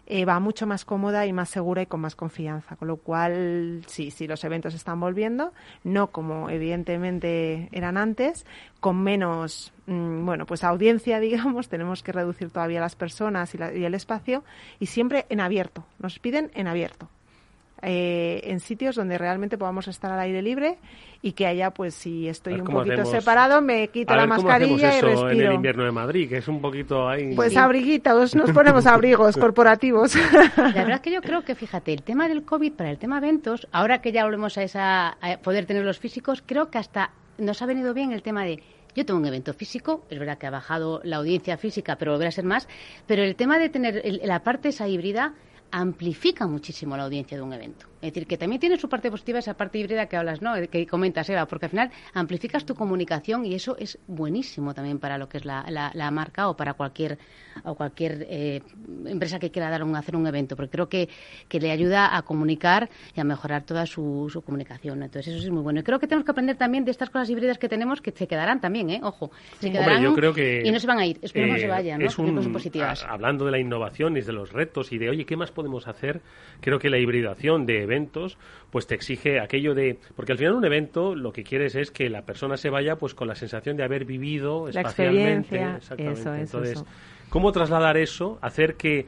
[0.07, 2.75] eh, va mucho más cómoda y más segura y con más confianza.
[2.75, 5.51] Con lo cual, sí, sí, los eventos están volviendo,
[5.83, 8.45] no como evidentemente eran antes,
[8.79, 13.83] con menos, mm, bueno, pues audiencia, digamos, tenemos que reducir todavía las personas y, y
[13.83, 14.43] el espacio,
[14.79, 17.09] y siempre en abierto, nos piden en abierto.
[17.81, 20.77] Eh, en sitios donde realmente podamos estar al aire libre
[21.21, 25.31] y que haya, pues si estoy un poquito separado, me quito la mascarilla y respiro.
[25.31, 27.35] en el invierno de Madrid, que es un poquito ahí...
[27.35, 30.15] Pues abriguitos, nos ponemos abrigos corporativos.
[30.55, 33.17] La verdad es que yo creo que, fíjate, el tema del COVID para el tema
[33.17, 37.61] eventos, ahora que ya volvemos a, esa, poder tener los físicos, creo que hasta nos
[37.61, 38.63] ha venido bien el tema de
[38.95, 42.29] yo tengo un evento físico, es verdad que ha bajado la audiencia física, pero volverá
[42.29, 42.67] a ser más,
[43.05, 45.33] pero el tema de tener la parte esa híbrida
[45.71, 47.87] amplifica muchísimo la audiencia de un evento.
[48.01, 50.53] Es decir, que también tiene su parte positiva esa parte híbrida que hablas, ¿no?
[50.69, 55.17] Que comentas, Eva, porque al final amplificas tu comunicación y eso es buenísimo también para
[55.17, 57.17] lo que es la, la, marca o para cualquier
[57.63, 58.61] o cualquier eh,
[59.05, 61.09] empresa que quiera dar un, hacer un evento, porque creo que,
[61.47, 65.01] que le ayuda a comunicar y a mejorar toda su, su comunicación.
[65.01, 65.79] Entonces, eso es muy bueno.
[65.79, 68.27] Y creo que tenemos que aprender también de estas cosas híbridas que tenemos que se
[68.27, 68.99] quedarán también, ¿eh?
[69.03, 71.17] Ojo, se quedarán yo creo que, y no se van a ir.
[71.21, 72.05] Esperemos que se vayan, ¿no?
[72.05, 72.15] Es
[72.47, 73.05] positivas.
[73.07, 76.21] hablando de la innovación y de los retos y de, oye, ¿qué más podemos hacer?
[76.61, 77.94] Creo que la hibridación de eventos
[78.71, 82.09] pues te exige aquello de porque al final un evento lo que quieres es que
[82.09, 85.63] la persona se vaya pues con la sensación de haber vivido la espacialmente
[85.97, 86.83] eso, entonces
[87.29, 89.05] cómo trasladar eso hacer que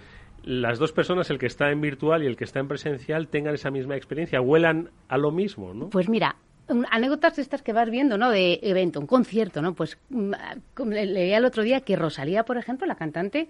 [0.48, 3.54] las dos personas, el que está en virtual y el que está en presencial, tengan
[3.54, 5.90] esa misma experiencia, huelan a lo mismo, ¿no?
[5.90, 6.38] Pues mira,
[6.90, 8.30] anécdotas estas que vas viendo, ¿no?
[8.30, 9.74] De evento, un concierto, ¿no?
[9.74, 10.32] Pues mm,
[10.88, 13.50] leía el otro día que Rosalía, por ejemplo, la cantante,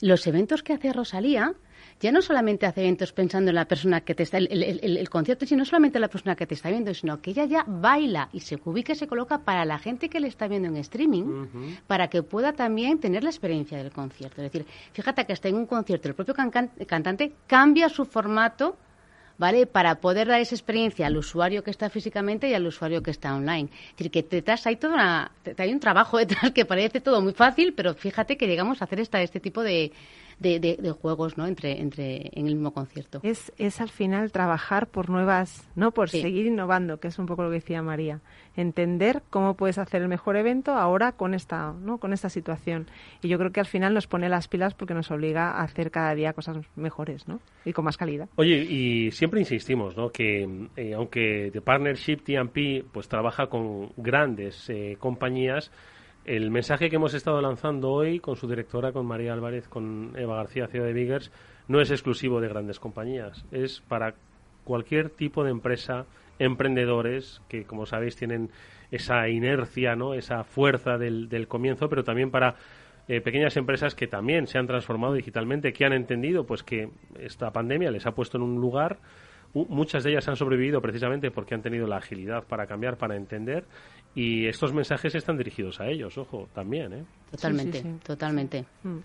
[0.00, 1.54] los eventos que hace Rosalía,
[2.00, 5.46] ya no solamente hace eventos pensando en la persona que te está, el, el, concierto,
[5.46, 8.40] sino solamente en la persona que te está viendo, sino que ella ya baila y
[8.40, 11.46] se ubica y se coloca para la gente que le está viendo en streaming,
[11.86, 14.42] para que pueda también tener la experiencia del concierto.
[14.42, 18.76] Es decir, fíjate que hasta en un concierto el propio cantante cambia su formato
[19.38, 19.66] ¿vale?
[19.66, 23.34] Para poder dar esa experiencia al usuario que está físicamente y al usuario que está
[23.34, 23.68] online.
[23.90, 27.74] Es decir, que detrás hay, toda hay un trabajo detrás que parece todo muy fácil,
[27.74, 29.92] pero fíjate que llegamos a hacer esta, este tipo de,
[30.38, 31.46] de, juegos ¿no?
[31.46, 33.20] entre, entre en el mismo concierto.
[33.22, 37.42] Es, es al final trabajar por nuevas, no por seguir innovando, que es un poco
[37.42, 38.20] lo que decía María.
[38.56, 41.98] Entender cómo puedes hacer el mejor evento ahora con esta, ¿no?
[41.98, 42.86] con esta situación.
[43.22, 45.90] Y yo creo que al final nos pone las pilas porque nos obliga a hacer
[45.90, 47.40] cada día cosas mejores ¿no?
[47.64, 48.28] y con más calidad.
[48.36, 50.10] Oye, y siempre insistimos ¿no?
[50.10, 55.70] que eh, aunque The Partnership TMP pues, trabaja con grandes eh, compañías,
[56.26, 60.36] el mensaje que hemos estado lanzando hoy con su directora, con María Álvarez, con Eva
[60.36, 61.30] García, CEO de Biggers,
[61.68, 64.14] no es exclusivo de grandes compañías, es para
[64.64, 66.04] cualquier tipo de empresa,
[66.40, 68.50] emprendedores que, como sabéis, tienen
[68.90, 70.14] esa inercia, ¿no?
[70.14, 72.56] esa fuerza del, del comienzo, pero también para
[73.06, 77.52] eh, pequeñas empresas que también se han transformado digitalmente, que han entendido pues que esta
[77.52, 78.98] pandemia les ha puesto en un lugar
[79.64, 83.64] muchas de ellas han sobrevivido precisamente porque han tenido la agilidad para cambiar, para entender,
[84.16, 87.04] y estos mensajes están dirigidos a ellos, ojo, también, ¿eh?
[87.30, 88.64] Totalmente, totalmente.
[88.82, 88.96] Mm.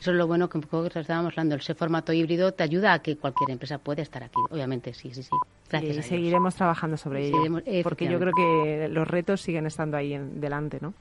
[0.00, 1.54] Eso es lo bueno que un poco que estábamos hablando.
[1.54, 4.40] Ese formato híbrido te ayuda a que cualquier empresa pueda estar aquí.
[4.50, 5.30] Obviamente, sí, sí, sí.
[5.70, 5.96] Gracias.
[5.96, 7.38] Y seguiremos trabajando sobre ello.
[7.84, 10.92] porque yo creo que los retos siguen estando ahí en, delante, ¿no?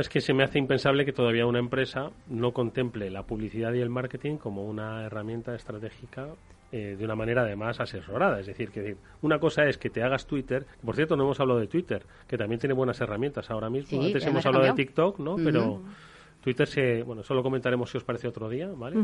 [0.00, 3.80] es que se me hace impensable que todavía una empresa no contemple la publicidad y
[3.80, 6.30] el marketing como una herramienta estratégica
[6.72, 8.40] eh, de una manera además asesorada.
[8.40, 11.60] Es decir, que una cosa es que te hagas Twitter, por cierto no hemos hablado
[11.60, 14.02] de Twitter, que también tiene buenas herramientas ahora mismo.
[14.02, 15.36] Antes hemos hablado de TikTok, ¿no?
[15.36, 15.82] Pero
[16.44, 18.96] Twitter se, bueno, solo comentaremos si os parece otro día, ¿vale?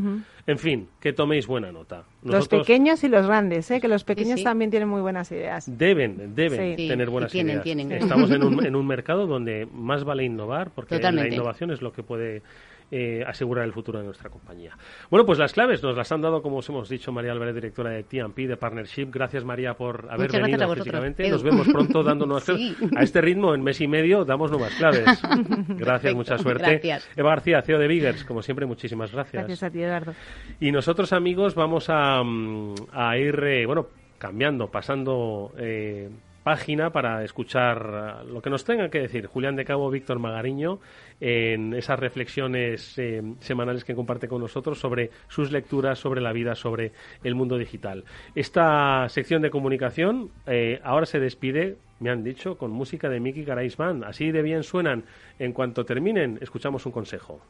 [0.47, 2.05] En fin, que toméis buena nota.
[2.23, 3.81] Los pequeños y los grandes, ¿eh?
[3.81, 5.65] que los pequeños también tienen muy buenas ideas.
[5.67, 7.65] Deben, deben tener buenas ideas.
[7.65, 11.93] Estamos en un, en un mercado donde más vale innovar, porque la innovación es lo
[11.93, 12.43] que puede
[12.91, 14.77] eh, asegurar el futuro de nuestra compañía.
[15.11, 17.91] Bueno, pues las claves nos las han dado, como os hemos dicho, María Álvarez, directora
[17.91, 19.07] de TMP, de Partnership.
[19.13, 21.31] Gracias, María, por haber venido físicamente.
[21.31, 22.77] Nos vemos pronto dando nuevas claves.
[22.97, 25.23] A este ritmo, en mes y medio, damos nuevas claves.
[25.69, 26.81] Gracias, mucha suerte.
[27.17, 29.45] Eva García, CEO de Biggers, como siempre, muchísimas gracias.
[29.45, 30.15] Gracias a ti, Eduardo.
[30.59, 33.87] Y nosotros, amigos, vamos a, a ir, eh, bueno,
[34.19, 35.53] cambiando, pasando...
[35.59, 36.11] Eh,
[36.43, 40.81] página para escuchar lo que nos tengan que decir Julián de Cabo, Víctor Magariño,
[41.21, 46.55] en esas reflexiones eh, semanales que comparte con nosotros sobre sus lecturas, sobre la vida,
[46.55, 48.05] sobre el mundo digital.
[48.35, 53.45] Esta sección de comunicación eh, ahora se despide, me han dicho, con música de Miki
[53.45, 54.05] Garaisman.
[54.05, 55.05] Así de bien suenan.
[55.39, 57.41] En cuanto terminen, escuchamos un consejo.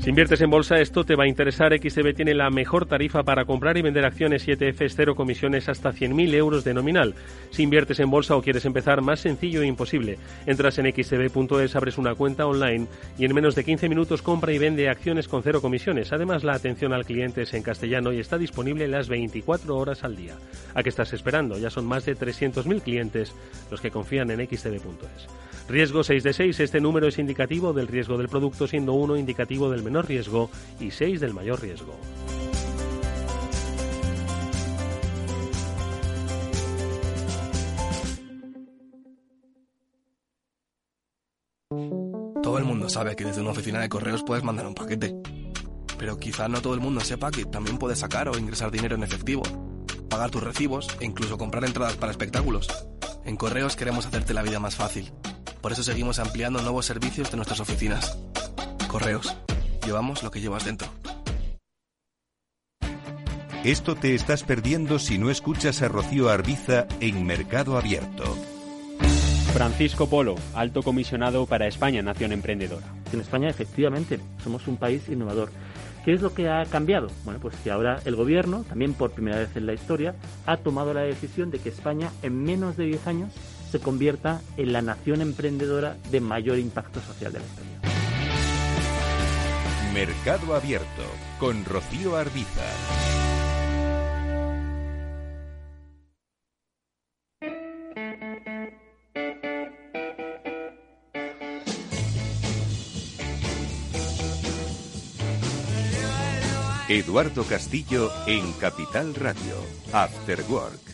[0.00, 1.76] Si inviertes en bolsa, esto te va a interesar.
[1.76, 5.92] XTB tiene la mejor tarifa para comprar y vender acciones y ETFs, cero comisiones hasta
[5.92, 7.14] 100.000 euros de nominal.
[7.50, 10.18] Si inviertes en bolsa o quieres empezar, más sencillo e imposible.
[10.46, 12.86] Entras en xtb.es, abres una cuenta online
[13.18, 16.14] y en menos de 15 minutos compra y vende acciones con cero comisiones.
[16.14, 20.16] Además, la atención al cliente es en castellano y está disponible las 24 horas al
[20.16, 20.36] día.
[20.74, 21.58] ¿A qué estás esperando?
[21.58, 23.34] Ya son más de 300.000 clientes
[23.70, 25.49] los que confían en xtb.es.
[25.70, 26.60] Riesgo 6 de 6.
[26.60, 30.90] Este número es indicativo del riesgo del producto, siendo 1 indicativo del menor riesgo y
[30.90, 31.94] 6 del mayor riesgo.
[42.42, 45.14] Todo el mundo sabe que desde una oficina de correos puedes mandar un paquete.
[45.96, 49.04] Pero quizá no todo el mundo sepa que también puedes sacar o ingresar dinero en
[49.04, 49.42] efectivo,
[50.08, 52.66] pagar tus recibos e incluso comprar entradas para espectáculos.
[53.24, 55.12] En Correos queremos hacerte la vida más fácil
[55.60, 58.18] por eso seguimos ampliando nuevos servicios de nuestras oficinas.
[58.88, 59.36] Correos.
[59.84, 60.88] Llevamos lo que llevas dentro.
[63.64, 68.24] Esto te estás perdiendo si no escuchas a Rocío Arbiza en Mercado Abierto.
[69.52, 72.86] Francisco Polo, alto comisionado para España, Nación Emprendedora.
[73.12, 75.50] En España, efectivamente, somos un país innovador.
[76.04, 77.08] ¿Qué es lo que ha cambiado?
[77.24, 80.14] Bueno, pues que ahora el gobierno, también por primera vez en la historia,
[80.46, 83.32] ha tomado la decisión de que España en menos de 10 años
[83.70, 87.70] se convierta en la nación emprendedora de mayor impacto social de la historia.
[89.94, 91.02] Mercado Abierto
[91.38, 92.64] con Rocío Arbiza.
[106.88, 109.54] Eduardo Castillo en Capital Radio,
[109.92, 110.89] After Work.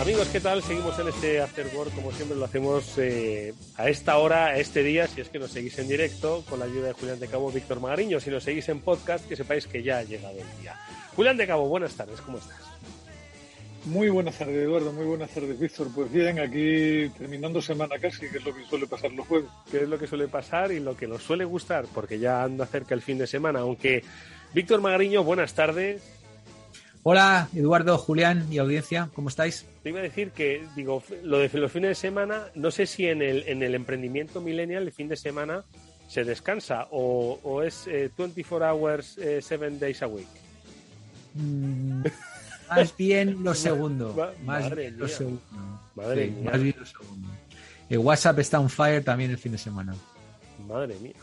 [0.00, 0.62] Amigos, ¿qué tal?
[0.62, 4.82] Seguimos en este After Work, como siempre lo hacemos eh, a esta hora, a este
[4.82, 7.50] día, si es que nos seguís en directo, con la ayuda de Julián de Cabo,
[7.50, 8.20] Víctor Magariño.
[8.20, 10.76] Si nos seguís en podcast, que sepáis que ya ha llegado el día.
[11.16, 12.60] Julián de Cabo, buenas tardes, ¿cómo estás?
[13.86, 14.92] Muy buenas tardes, Eduardo.
[14.92, 15.88] Muy buenas tardes, Víctor.
[15.94, 19.48] Pues bien, aquí terminando semana casi, que es lo que suele pasar los jueves.
[19.70, 22.66] Que es lo que suele pasar y lo que nos suele gustar, porque ya anda
[22.66, 23.60] cerca el fin de semana.
[23.60, 24.02] Aunque,
[24.52, 26.02] Víctor Magariño, buenas tardes.
[27.08, 29.64] Hola, Eduardo, Julián y audiencia, ¿cómo estáis?
[29.84, 33.06] Te iba a decir que, digo, lo de los fines de semana, no sé si
[33.06, 35.62] en el, en el emprendimiento millennial el fin de semana
[36.08, 40.26] se descansa o, es 24 eh, hours, 7 eh, days a week.
[41.34, 42.02] Mm,
[42.70, 44.34] más bien lo segundo.
[44.44, 45.42] más bien lo segundo.
[45.94, 46.50] Madre mía.
[46.50, 47.28] Más bien lo segundo.
[47.88, 49.94] El WhatsApp está on fire también el fin de semana.
[50.66, 51.14] Madre mía.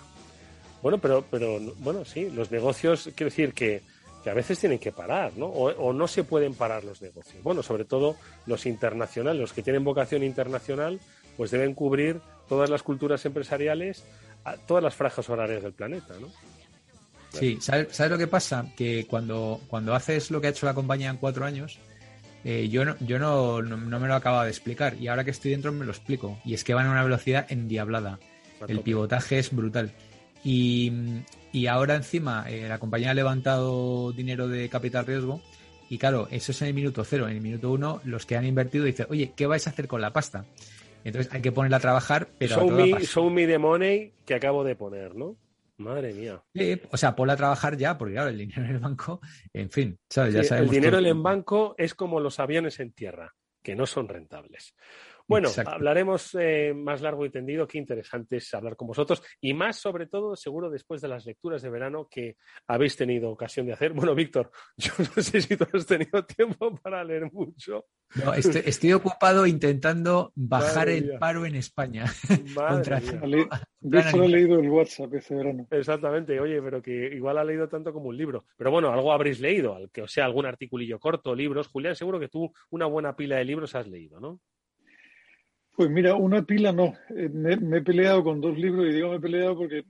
[0.82, 3.82] Bueno, pero, pero bueno, sí, los negocios, quiero decir que
[4.24, 5.48] que a veces tienen que parar, ¿no?
[5.48, 7.44] O, no se pueden parar los negocios.
[7.44, 8.16] Bueno, sobre todo
[8.46, 11.00] los internacionales, los que tienen vocación internacional,
[11.36, 14.06] pues deben cubrir todas las culturas empresariales,
[14.66, 16.30] todas las franjas horarias del planeta, ¿no?
[17.32, 18.72] Sí, ¿sabes, lo que pasa?
[18.78, 21.80] Que cuando, cuando haces lo que ha hecho la compañía en cuatro años,
[22.46, 25.52] eh, yo, no, yo no, no, me lo acabo de explicar y ahora que estoy
[25.52, 26.40] dentro me lo explico.
[26.46, 28.20] Y es que van a una velocidad endiablada.
[28.68, 29.92] El pivotaje es brutal.
[30.44, 30.92] Y,
[31.54, 35.40] y ahora encima eh, la compañía ha levantado dinero de capital riesgo
[35.90, 37.28] y claro, eso es en el minuto cero.
[37.28, 40.02] En el minuto uno, los que han invertido dicen, oye, ¿qué vais a hacer con
[40.02, 40.46] la pasta?
[41.04, 42.56] Entonces hay que ponerla a trabajar, pero...
[43.02, 45.38] Show, me, the money que acabo de poner, ¿no?
[45.78, 46.42] Madre mía.
[46.90, 49.22] o sea, ponla a trabajar ya, porque claro, el dinero en el banco,
[49.54, 50.34] en fin, ¿sabes?
[50.34, 53.86] ya sabemos el dinero en el banco es como los aviones en tierra, que no
[53.86, 54.74] son rentables.
[55.28, 57.68] Bueno, hablaremos eh, más largo y tendido.
[57.68, 61.62] Qué interesante es hablar con vosotros y más sobre todo, seguro, después de las lecturas
[61.62, 62.36] de verano que
[62.68, 63.94] habéis tenido ocasión de hacer.
[63.94, 67.86] Bueno, Víctor, yo no sé si tú has tenido tiempo para leer mucho.
[68.16, 72.06] No, estoy, ocupado intentando bajar el paro en España.
[72.56, 72.98] Contra...
[72.98, 75.66] ha leído el WhatsApp este verano.
[75.72, 78.46] Exactamente, oye, pero que igual ha leído tanto como un libro.
[78.56, 81.70] Pero bueno, algo habréis leído, que o sea algún articulillo corto, libros.
[81.70, 84.40] Julián, seguro que tú una buena pila de libros has leído, ¿no?
[85.76, 86.94] Pues mira, una pila no.
[87.10, 89.84] Eh, me, he peleado con dos libros y digo me he peleado porque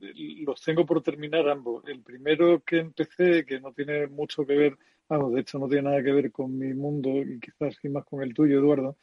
[0.45, 1.83] los tengo por terminar ambos.
[1.87, 4.77] El primero que empecé, que no tiene mucho que ver,
[5.09, 8.05] vamos, de hecho no tiene nada que ver con mi mundo y quizás sí más
[8.05, 8.97] con el tuyo, Eduardo,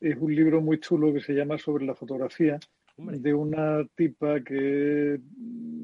[0.00, 2.60] es un libro muy chulo que se llama Sobre la fotografía
[2.96, 5.20] de una tipa que es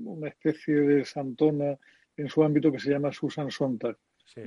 [0.04, 1.76] una especie de santona
[2.16, 3.96] en su ámbito que se llama Susan Sontag.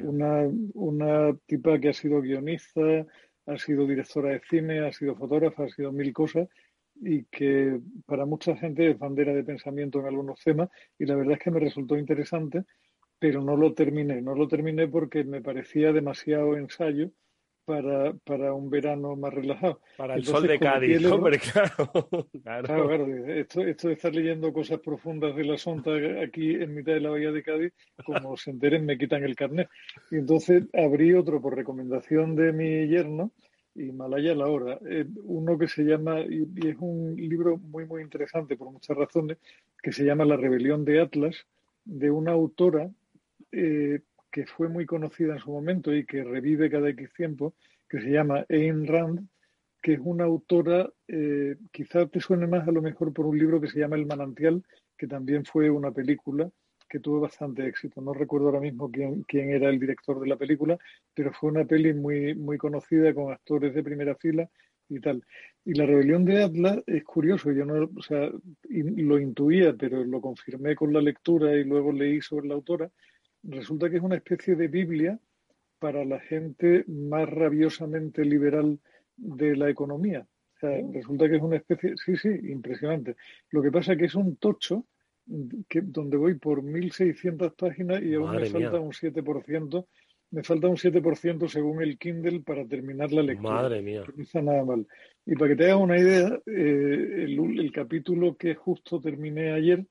[0.03, 3.07] Una, una tipa que ha sido guionista,
[3.49, 6.47] ha sido directora de cine, ha sido fotógrafa, ha sido mil cosas
[7.01, 11.33] y que para mucha gente es bandera de pensamiento en algunos temas y la verdad
[11.33, 12.63] es que me resultó interesante,
[13.17, 14.21] pero no lo terminé.
[14.21, 17.11] No lo terminé porque me parecía demasiado ensayo
[17.69, 19.79] para, para un verano más relajado.
[19.95, 22.09] Para el sol de Cádiz, hombre, claro.
[22.41, 22.87] claro.
[22.87, 25.91] Claro, Esto, esto de estar leyendo cosas profundas de la sonta
[26.23, 27.71] aquí en mitad de la bahía de Cádiz,
[28.03, 29.69] como se enteren, me quitan el carnet.
[30.09, 33.31] Y entonces abrí otro por recomendación de mi yerno,
[33.75, 34.79] y Malaya la hora.
[34.89, 39.37] Eh, uno que se llama, y, es un libro muy, muy interesante por muchas razones,
[39.83, 41.45] que se llama La rebelión de Atlas,
[41.85, 42.89] de una autora
[43.51, 43.99] eh,
[44.31, 47.53] que fue muy conocida en su momento y que revive cada X tiempo,
[47.87, 49.27] que se llama Ayn Rand,
[49.81, 53.61] que es una autora, eh, quizá te suene más a lo mejor por un libro
[53.61, 54.63] que se llama El manantial,
[54.97, 56.49] que también fue una película
[56.89, 58.01] que tuvo bastante éxito.
[58.01, 60.77] No recuerdo ahora mismo quién, quién era el director de la película,
[61.13, 64.49] pero fue una peli muy, muy conocida con actores de primera fila
[64.89, 65.23] y tal.
[65.63, 68.31] Y la rebelión de Atlas es curioso, yo no, o sea,
[68.69, 72.89] lo intuía, pero lo confirmé con la lectura y luego leí sobre la autora.
[73.43, 75.19] Resulta que es una especie de Biblia
[75.79, 78.79] para la gente más rabiosamente liberal
[79.15, 80.27] de la economía.
[80.55, 80.91] O sea, oh.
[80.93, 83.15] resulta que es una especie, sí, sí, impresionante.
[83.51, 84.85] Lo que pasa es que es un tocho
[85.67, 89.85] que, donde voy por 1.600 páginas y aún me falta un 7%.
[90.31, 93.55] Me falta un 7% según el Kindle para terminar la lectura.
[93.55, 94.03] Madre mía.
[94.15, 94.85] No está nada mal.
[95.25, 99.85] Y para que te hagas una idea, eh, el, capítulo que justo terminé ayer,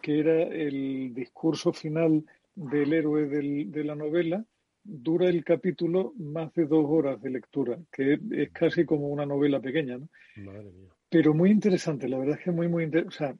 [0.00, 2.24] que era el discurso final
[2.54, 4.44] del héroe de la novela,
[4.82, 9.60] dura el capítulo más de dos horas de lectura, que es casi como una novela
[9.60, 10.08] pequeña, ¿no?
[10.36, 10.90] Madre mía.
[11.08, 13.14] Pero muy interesante, la verdad es que muy, muy interesante.
[13.14, 13.36] O sea,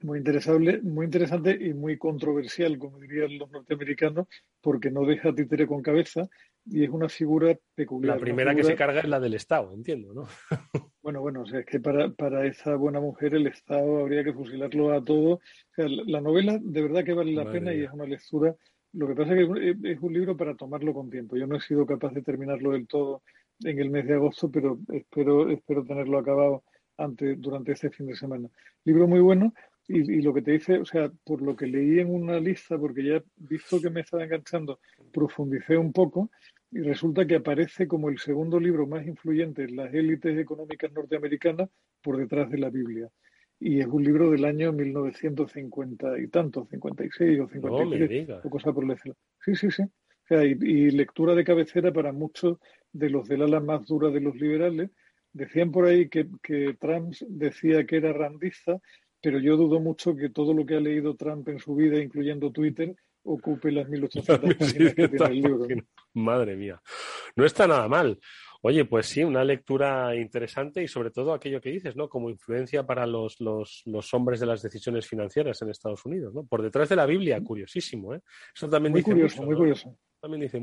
[0.00, 4.26] muy interesante, muy interesante y muy controversial, como dirían los norteamericanos,
[4.60, 6.28] porque no deja títere con cabeza
[6.66, 8.16] y es una figura peculiar.
[8.16, 10.26] La primera que se carga es la del Estado, entiendo, ¿no?
[11.02, 14.32] bueno, bueno, o sea, es que para, para esa buena mujer el Estado habría que
[14.32, 15.34] fusilarlo a todo.
[15.34, 15.40] O
[15.74, 18.54] sea, la, novela de verdad que vale la pena y es una lectura.
[18.92, 21.36] Lo que pasa es que es un libro para tomarlo con tiempo.
[21.36, 23.22] Yo no he sido capaz de terminarlo del todo
[23.60, 26.64] en el mes de agosto, pero espero, espero tenerlo acabado
[26.96, 28.48] antes, durante este fin de semana.
[28.84, 29.52] Libro muy bueno
[29.86, 33.04] y, lo que te dice, o sea, por lo que leí en una lista, porque
[33.04, 34.80] ya visto que me estaba enganchando,
[35.12, 36.30] profundicé un poco
[36.70, 41.68] y resulta que aparece como el segundo libro más influyente en las élites económicas norteamericanas
[42.02, 43.08] por detrás de la Biblia.
[43.60, 48.84] Y es un libro del año 1950 y tanto, 56 o 53, o cosa por
[48.84, 48.98] el
[49.44, 49.82] Sí, sí, sí.
[49.82, 52.58] O sea, y, y, lectura de cabecera para muchos
[52.92, 54.90] de los del ala más dura de los liberales.
[55.32, 58.80] Decían por ahí que, que Trump decía que era randista,
[59.24, 62.52] pero yo dudo mucho que todo lo que ha leído Trump en su vida, incluyendo
[62.52, 65.66] Twitter, ocupe las 1800 páginas que tiene el libro.
[66.12, 66.78] Madre mía,
[67.34, 68.20] no está nada mal.
[68.60, 72.06] Oye, pues sí, una lectura interesante y sobre todo aquello que dices, ¿no?
[72.10, 76.44] Como influencia para los, los, los hombres de las decisiones financieras en Estados Unidos, ¿no?
[76.44, 78.20] Por detrás de la Biblia, curiosísimo, ¿eh?
[78.54, 79.98] Eso también muy dice curioso, mucho, muy curioso.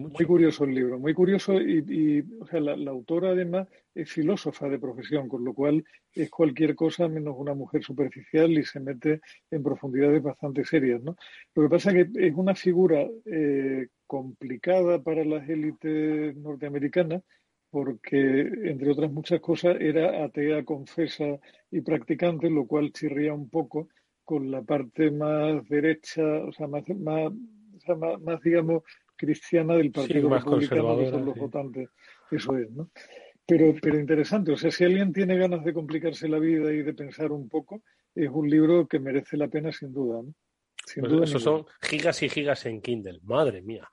[0.10, 4.80] Muy curioso el libro, muy curioso y, o sea, la, autora además es filósofa de
[4.80, 9.62] profesión, con lo cual es cualquier cosa menos una mujer superficial y se mete en
[9.62, 11.04] profundidades bastante serias.
[11.04, 11.16] ¿no?
[11.54, 17.22] Lo que pasa es que es una figura eh, complicada para las élites norteamericanas
[17.70, 21.40] porque, entre otras muchas cosas, era atea, confesa
[21.72, 23.90] y practicante, lo cual chirría un poco
[24.26, 27.32] con la parte más derecha, o sea, más, más,
[28.22, 28.84] más digamos,
[29.22, 31.90] cristiana del Partido Republicano, que son los votantes.
[32.32, 32.90] Eso es, ¿no?
[33.46, 36.94] Pero, pero interesante, o sea, si alguien tiene ganas de complicarse la vida y de
[36.94, 37.84] pensar un poco,
[38.16, 40.34] es un libro que merece la pena sin duda, ¿no?
[40.86, 43.88] Sin pues duda eso son gigas y gigas en Kindle, madre mía.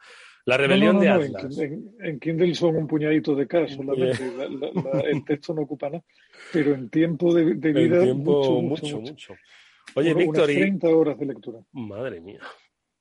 [0.46, 1.58] La rebelión de Atlas.
[1.58, 4.22] En, Kindle son un puñadito de K solamente.
[5.04, 6.02] el texto no ocupa nada.
[6.54, 8.14] Pero en tiempo de, vida.
[8.14, 9.34] mucho, mucho, mucho.
[9.94, 10.46] Oye, Víctor.
[10.46, 11.58] 30 horas de lectura.
[11.72, 12.40] Madre mía.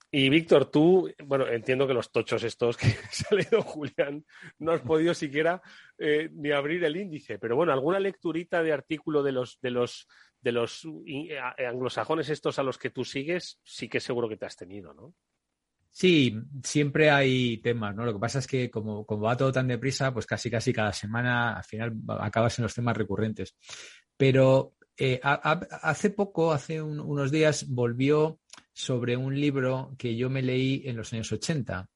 [0.09, 4.25] Y Víctor, tú, bueno, entiendo que los tochos estos que ha salido Julián,
[4.59, 5.61] no has podido siquiera
[5.97, 10.07] eh, ni abrir el índice, pero bueno, alguna lecturita de artículo de los de los
[10.41, 10.87] de los
[11.57, 15.13] anglosajones estos a los que tú sigues, sí que seguro que te has tenido, ¿no?
[15.91, 18.05] Sí, siempre hay temas, ¿no?
[18.05, 20.93] Lo que pasa es que como, como va todo tan deprisa, pues casi casi cada
[20.93, 23.55] semana al final acabas en los temas recurrentes.
[24.15, 28.39] Pero eh, hace poco, hace unos días, volvió
[28.77, 31.89] sobre un libro que yo me leí en los años 80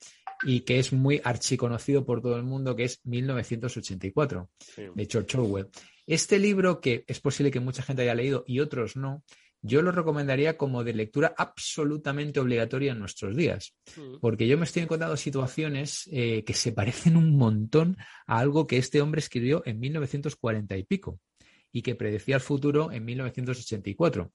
[0.44, 4.50] y que es muy archiconocido por todo el mundo, que es 1984,
[4.96, 5.70] de George Orwell.
[6.08, 9.24] Este libro, que es posible que mucha gente haya leído y otros no,
[9.62, 14.18] yo lo recomendaría como de lectura absolutamente obligatoria en nuestros días, mm.
[14.20, 18.78] porque yo me estoy encontrando situaciones eh, que se parecen un montón a algo que
[18.78, 21.20] este hombre escribió en 1940 y pico
[21.72, 24.32] y que predecía el futuro en 1984.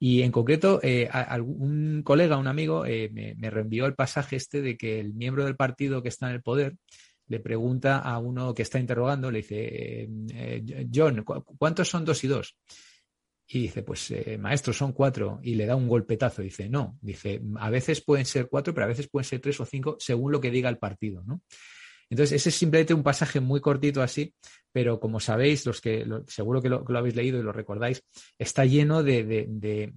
[0.00, 1.08] Y en concreto, eh,
[1.40, 5.56] un colega, un amigo, eh, me, reenvió el pasaje este de que el miembro del
[5.56, 6.76] partido que está en el poder
[7.26, 12.28] le pregunta a uno que está interrogando, le dice, eh, John, ¿cuántos son dos y
[12.28, 12.56] dos?
[13.48, 15.40] Y dice, pues maestro, son cuatro.
[15.42, 16.42] Y le da un golpetazo.
[16.42, 16.98] Dice, no.
[17.00, 20.32] Dice, a veces pueden ser cuatro, pero a veces pueden ser tres o cinco, según
[20.32, 21.40] lo que diga el partido, ¿no?
[22.10, 24.34] Entonces, ese es simplemente un pasaje muy cortito así,
[24.72, 28.02] pero como sabéis, los que seguro que lo, habéis leído y lo recordáis,
[28.38, 29.92] está lleno de,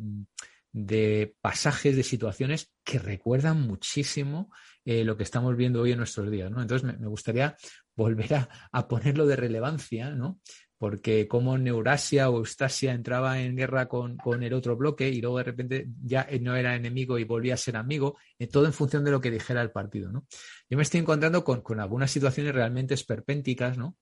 [1.42, 4.52] pasajes, de situaciones que recuerdan muchísimo
[4.84, 6.52] eh, lo que estamos viendo hoy en nuestros días.
[6.52, 6.62] ¿no?
[6.62, 7.56] Entonces, me, gustaría
[7.96, 10.40] volver a, a, ponerlo de relevancia, ¿no?
[10.82, 15.44] Porque como Neurasia o Eustasia entraba en guerra con, el otro bloque y luego de
[15.44, 19.12] repente ya no era enemigo y volvía a ser amigo, eh, todo en función de
[19.12, 20.12] lo que dijera el partido.
[20.12, 20.26] ¿no?
[20.68, 23.96] Yo me estoy encontrando con, algunas situaciones realmente esperpénticas, ¿no?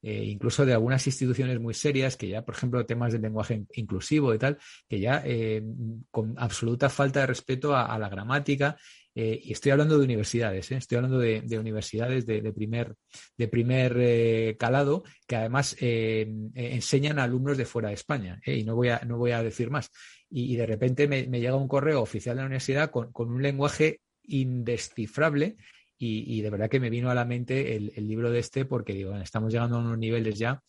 [0.00, 4.34] Eh, incluso de algunas instituciones muy serias, que ya, por ejemplo, temas del lenguaje inclusivo
[4.34, 4.56] y tal,
[4.88, 5.62] que ya eh,
[6.10, 8.78] con absoluta falta de respeto a la gramática
[9.16, 10.76] eh, y estoy hablando de universidades, ¿eh?
[10.76, 12.94] estoy hablando de, universidades de, primer,
[13.36, 18.40] de primer eh, calado que además enseñan a alumnos de fuera de España.
[18.44, 19.90] Y no voy, a, no voy a decir más.
[20.28, 25.56] Y, de repente me, llega un correo oficial de la universidad con, un lenguaje indescifrable
[25.96, 29.16] y, de verdad que me vino a la mente el, libro de este porque digo,
[29.16, 30.60] estamos llegando a unos niveles ya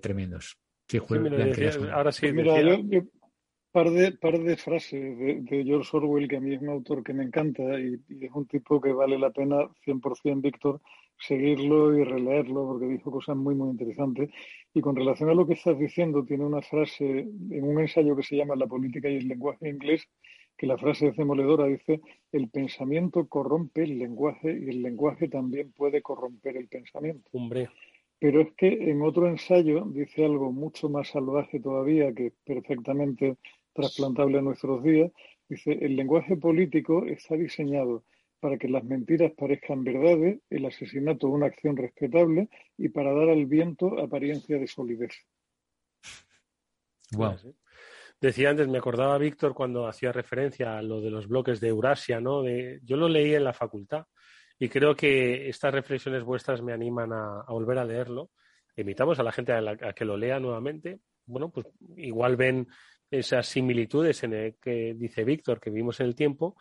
[0.00, 0.56] tremendos.
[1.92, 2.32] ahora sí,
[3.72, 7.12] par de, par de frases de, George Orwell, que a mí es un autor que
[7.12, 10.80] me encanta y, es un tipo que vale la pena 100%, Víctor,
[11.18, 14.30] seguirlo y releerlo porque dijo cosas muy, muy interesantes.
[14.72, 18.22] Y con relación a lo que estás diciendo, tiene una frase en un ensayo que
[18.22, 20.08] se llama La política y el lenguaje inglés,
[20.56, 22.00] que la frase es demoledora, dice,
[22.32, 27.28] el pensamiento corrompe el lenguaje y el lenguaje también puede corromper el pensamiento.
[27.32, 27.68] Hombre.
[28.20, 33.36] Pero es que en otro ensayo dice algo mucho más salvaje todavía, que perfectamente
[33.78, 35.10] trasplantable a nuestros días.
[35.48, 38.04] Dice, el lenguaje político está diseñado
[38.40, 43.46] para que las mentiras parezcan verdades, el asesinato una acción respetable y para dar al
[43.46, 45.12] viento apariencia de solidez.
[47.12, 47.36] Wow.
[48.20, 52.20] Decía antes, me acordaba Víctor cuando hacía referencia a lo de los bloques de Eurasia,
[52.20, 52.42] ¿no?
[52.42, 54.06] De, yo lo leí en la facultad
[54.58, 58.30] y creo que estas reflexiones vuestras me animan a, volver a leerlo.
[58.76, 61.00] Invitamos a la gente a, que lo lea nuevamente.
[61.26, 61.66] Bueno, pues
[61.96, 62.66] igual ven
[63.10, 66.56] esas similitudes en el que dice Víctor que vivimos en el tiempo.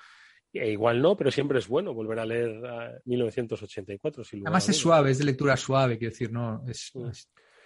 [0.53, 4.23] E igual no, pero siempre es bueno volver a leer 1984.
[4.43, 7.09] Además es suave, es de lectura suave, quiero decir, no es, mm.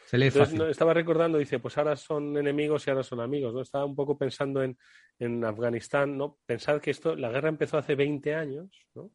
[0.08, 0.62] se lee fácil.
[0.64, 3.62] estaba recordando, dice, pues ahora son enemigos y ahora son amigos, ¿no?
[3.62, 4.78] Estaba un poco pensando en,
[5.20, 6.40] en Afganistán, ¿no?
[6.46, 9.12] Pensar que esto, la guerra empezó hace 20 años, ¿no?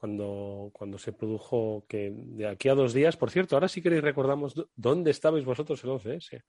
[0.00, 4.02] cuando, cuando se produjo que de aquí a dos días, por cierto, ahora si queréis
[4.02, 6.42] recordamos dónde estabais vosotros el 11S.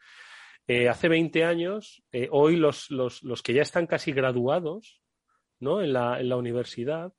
[0.68, 5.01] Eh, hace 20 años, eh, hoy los, los, los, que ya están casi graduados
[5.59, 5.82] ¿no?
[5.82, 7.14] en, la, en la universidad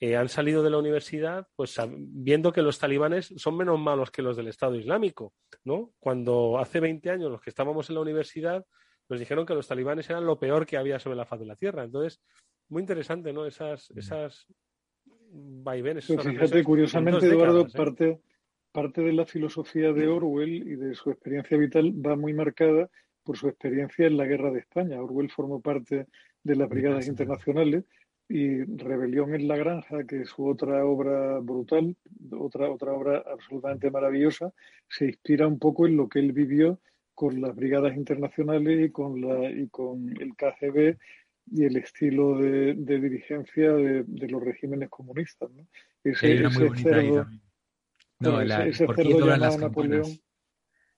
[0.00, 4.22] eh, han salido de la universidad pues viendo que los talibanes son menos malos que
[4.22, 5.34] los del Estado Islámico.
[5.64, 5.92] ¿no?
[5.98, 8.64] Cuando hace 20 años los que estábamos en la universidad
[9.08, 11.56] nos dijeron que los talibanes eran lo peor que había sobre la faz de la
[11.56, 11.84] Tierra.
[11.84, 12.20] Entonces,
[12.68, 13.46] muy interesante, ¿no?
[13.46, 14.46] Esas, esas
[15.06, 16.06] vaivenes.
[16.06, 17.68] Pues fíjate, curiosamente, Eduardo, ¿eh?
[17.74, 18.20] parte,
[18.74, 22.90] parte de la filosofía de Orwell y de su experiencia vital va muy marcada
[23.22, 25.00] por su experiencia en la guerra de España.
[25.00, 26.06] Orwell formó parte
[26.42, 27.84] de las brigadas internacionales
[28.28, 31.94] y Rebelión en la Granja, que es su otra obra brutal,
[32.32, 34.52] otra, otra obra absolutamente maravillosa,
[34.88, 36.80] se inspira un poco en lo que él vivió
[37.14, 40.98] con las brigadas internacionales y con, la, y con el KGB
[41.52, 45.48] y el estilo de, dirigencia de, los regímenes comunistas.
[45.52, 45.64] ¿no?
[46.02, 46.38] Ese,
[46.74, 47.24] cerdo,
[48.30, 48.86] no, ese,
[49.58, 50.06] Napoleón.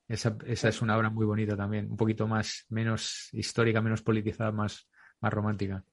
[0.09, 4.53] Esa, esa es una obra muy bonita también, un poquito más, menos histórica, menos politizada,
[4.53, 4.89] más,
[5.21, 5.85] más romántica.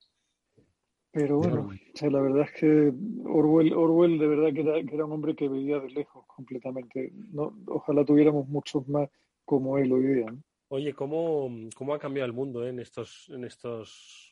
[1.11, 1.69] Pero bueno,
[2.01, 2.93] la verdad es que
[3.25, 7.11] Orwell, Orwell de verdad que era, que era, un hombre que veía de lejos completamente.
[7.31, 9.09] No, ojalá tuviéramos muchos más
[9.45, 10.35] como él hoy día.
[10.69, 14.31] Oye, ¿cómo, ¿cómo, ha cambiado el mundo eh, en, estos, en estos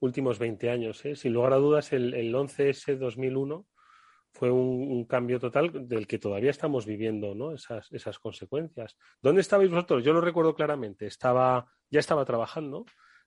[0.00, 1.04] últimos 20 años.
[1.04, 1.14] ¿eh?
[1.14, 3.66] Sin lugar a dudas, el, el 11S 2001
[4.32, 7.52] fue un, cambio total del que todavía estamos viviendo ¿no?
[7.52, 8.96] esas, esas consecuencias.
[9.20, 10.04] ¿Dónde estabais vosotros?
[10.04, 11.06] Yo lo recuerdo claramente.
[11.06, 12.84] Estaba, ya estaba trabajando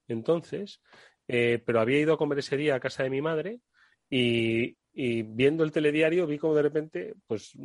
[0.07, 0.81] entonces,
[1.27, 3.59] eh, pero había ido a comer ese día a casa de mi madre
[4.09, 7.57] y, viendo el telediario vi como de repente pues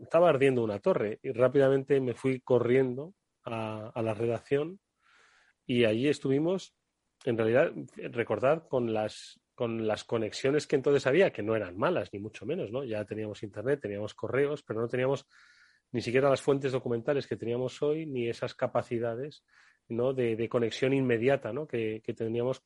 [0.00, 4.78] estaba ardiendo una torre y rápidamente me fui corriendo a, a la redacción
[5.66, 6.76] y allí estuvimos
[7.24, 7.72] en realidad,
[8.12, 12.44] recordar con las, con las conexiones que entonces había, que no eran malas, ni mucho
[12.46, 12.84] menos, ¿no?
[12.84, 15.26] Ya teníamos internet, teníamos correos, pero no teníamos
[15.92, 19.44] ni siquiera las fuentes documentales que teníamos hoy, ni esas capacidades
[19.88, 20.12] ¿no?
[20.12, 21.66] de, conexión inmediata, ¿no?
[21.66, 22.62] Que, que, teníamos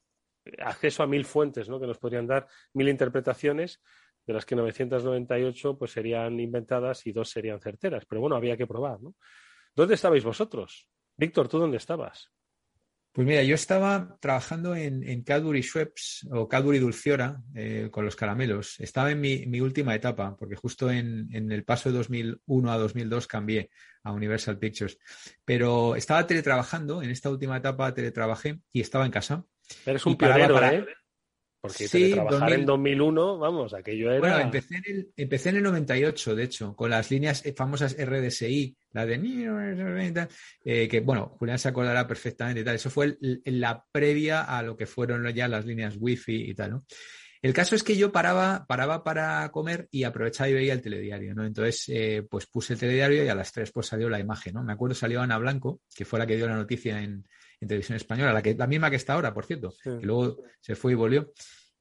[0.58, 1.78] acceso a mil fuentes, ¿no?
[1.78, 3.80] Que nos podrían dar mil interpretaciones,
[4.26, 8.04] de las que 998 pues serían inventadas y dos serían certeras.
[8.04, 9.14] Pero bueno, había que probar, ¿no?
[9.76, 10.88] ¿Dónde estabais vosotros?
[11.16, 12.30] Víctor, ¿tú dónde estabas?
[13.12, 18.14] Pues mira, yo estaba trabajando en, en Cadbury Schweppes o Cadbury Dulciora eh, con los
[18.14, 18.78] caramelos.
[18.78, 23.70] Estaba en mi, última etapa, porque justo en, el paso de 2001 a 2002 cambié
[24.04, 24.96] a Universal Pictures.
[25.44, 29.44] Pero estaba teletrabajando, en esta última etapa teletrabajé y estaba en casa.
[29.84, 30.86] Eres un pionero, ¿eh?
[31.60, 34.20] Porque sí, trabajar en 2001, vamos, aquello era...
[34.20, 38.76] Bueno, empecé en, el, empecé en el 98, de hecho, con las líneas famosas RDSI,
[38.92, 40.28] la de...
[40.64, 42.76] Eh, que, bueno, Julián se acordará perfectamente y tal.
[42.76, 46.84] Eso fue la previa a lo que fueron ya las líneas Wi-Fi y tal, ¿no?
[47.42, 51.34] El caso es que yo paraba, paraba para comer y aprovechaba y veía el telediario,
[51.34, 51.44] ¿no?
[51.44, 54.62] Entonces, eh, pues puse el telediario y a las tres pues salió la imagen, ¿no?
[54.62, 57.24] Me acuerdo salió Ana Blanco, que fue la que dio la noticia en,
[57.60, 60.74] en televisión española, la, que, la misma que está ahora, por cierto, que luego se
[60.74, 61.32] fue y volvió.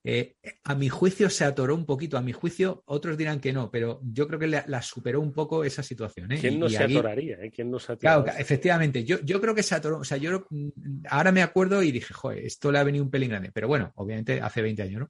[0.04, 3.70] Eh, a mi juicio se atoró un poquito, a mi juicio otros dirán que no,
[3.70, 6.32] pero yo creo que la, superó un poco esa situación.
[6.32, 6.38] ¿eh?
[6.40, 7.38] ¿Quién no se atoraría?
[7.42, 7.52] Eh?
[7.52, 10.70] ¿Quién no se claro, efectivamente, yo, yo creo que se atoró, o sea, yo mm,
[11.10, 13.92] ahora me acuerdo y dije, joder, esto le ha venido un pelín grande, pero bueno,
[13.96, 15.10] obviamente hace 20 años, ¿no?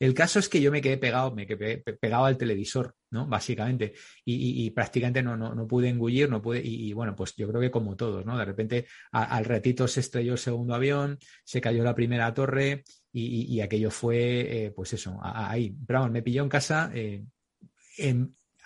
[0.00, 3.26] El caso es que yo me quedé pegado, me quedé pegado al televisor, ¿no?
[3.26, 3.94] Básicamente.
[4.24, 6.60] Y, prácticamente no, no, pude engullir, no pude.
[6.64, 8.38] Y, bueno, pues yo creo que como todos, ¿no?
[8.38, 13.60] De repente al ratito se estrelló el segundo avión, se cayó la primera torre y,
[13.60, 15.74] aquello fue, eh, pues eso, ahí.
[15.86, 17.24] Pero vamos, me pilló en casa eh,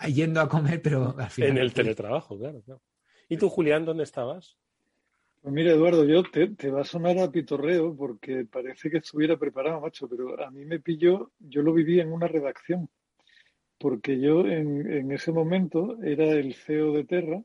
[0.07, 1.51] yendo a comer, pero al final.
[1.51, 2.81] En el teletrabajo, claro, claro.
[3.29, 4.57] ¿Y tú, Julián, dónde estabas?
[5.41, 9.37] Pues mira, Eduardo, yo te, te, va a sonar a pitorreo porque parece que estuviera
[9.37, 12.89] preparado, macho, pero a mí me pilló, yo lo viví en una redacción,
[13.77, 17.43] porque yo en, en ese momento era el CEO de Terra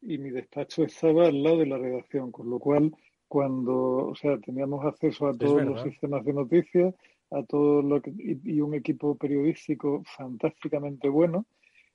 [0.00, 2.92] y mi despacho estaba al lado de la redacción, con lo cual
[3.28, 6.94] cuando, o sea, teníamos acceso a todos los sistemas de noticias,
[7.30, 11.46] a todo lo que, y, un equipo periodístico fantásticamente bueno,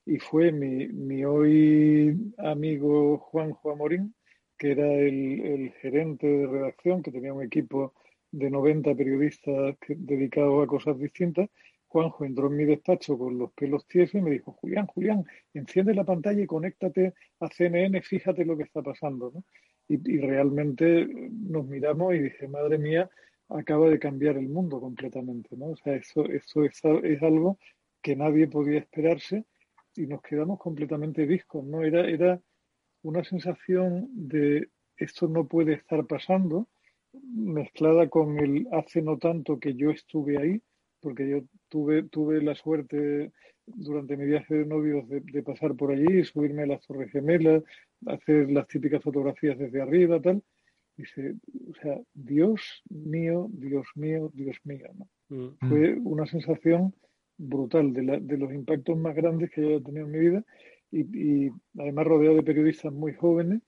[0.06, 4.14] y fue mi, mi hoy amigo Juanjo Amorín,
[4.58, 7.94] que era el, gerente de redacción, que tenía un equipo
[8.32, 11.50] de 90 periodistas dedicados a cosas distintas,
[11.88, 15.94] Juanjo entró en mi despacho con los pelos tiesos y me dijo, Julián, Julián, enciende
[15.94, 19.34] la pantalla y conéctate a CNN, fíjate lo que está pasando.
[19.94, 23.10] Y, realmente nos miramos y dije, madre mía,
[23.50, 25.56] acaba de cambiar el mundo completamente.
[25.58, 25.68] ¿no?
[25.68, 27.58] O sea, eso, eso es, es algo
[28.02, 29.46] que nadie podía esperarse
[29.96, 31.66] y nos quedamos completamente discos.
[31.66, 31.84] ¿no?
[31.84, 32.42] Era, era
[33.04, 36.68] una sensación de esto no puede estar pasando,
[37.14, 40.62] mezclada con el hace no tanto que yo estuve ahí,
[41.02, 43.32] porque yo tuve, tuve la suerte
[43.66, 47.64] durante mi viaje de novios de, pasar por allí, subirme a las Torres Gemelas,
[48.08, 50.44] hacer las típicas fotografías desde arriba, tal.
[50.98, 51.36] Dice,
[51.70, 54.88] o sea, Dios mío, Dios mío, Dios mío.
[54.94, 55.08] ¿no?
[55.30, 55.70] Mm.
[55.70, 56.94] Fue una sensación
[57.38, 60.46] brutal de, la, de los impactos más grandes que yo he tenido en mi vida
[60.92, 61.50] y,
[61.80, 63.62] además rodeado de periodistas muy jóvenes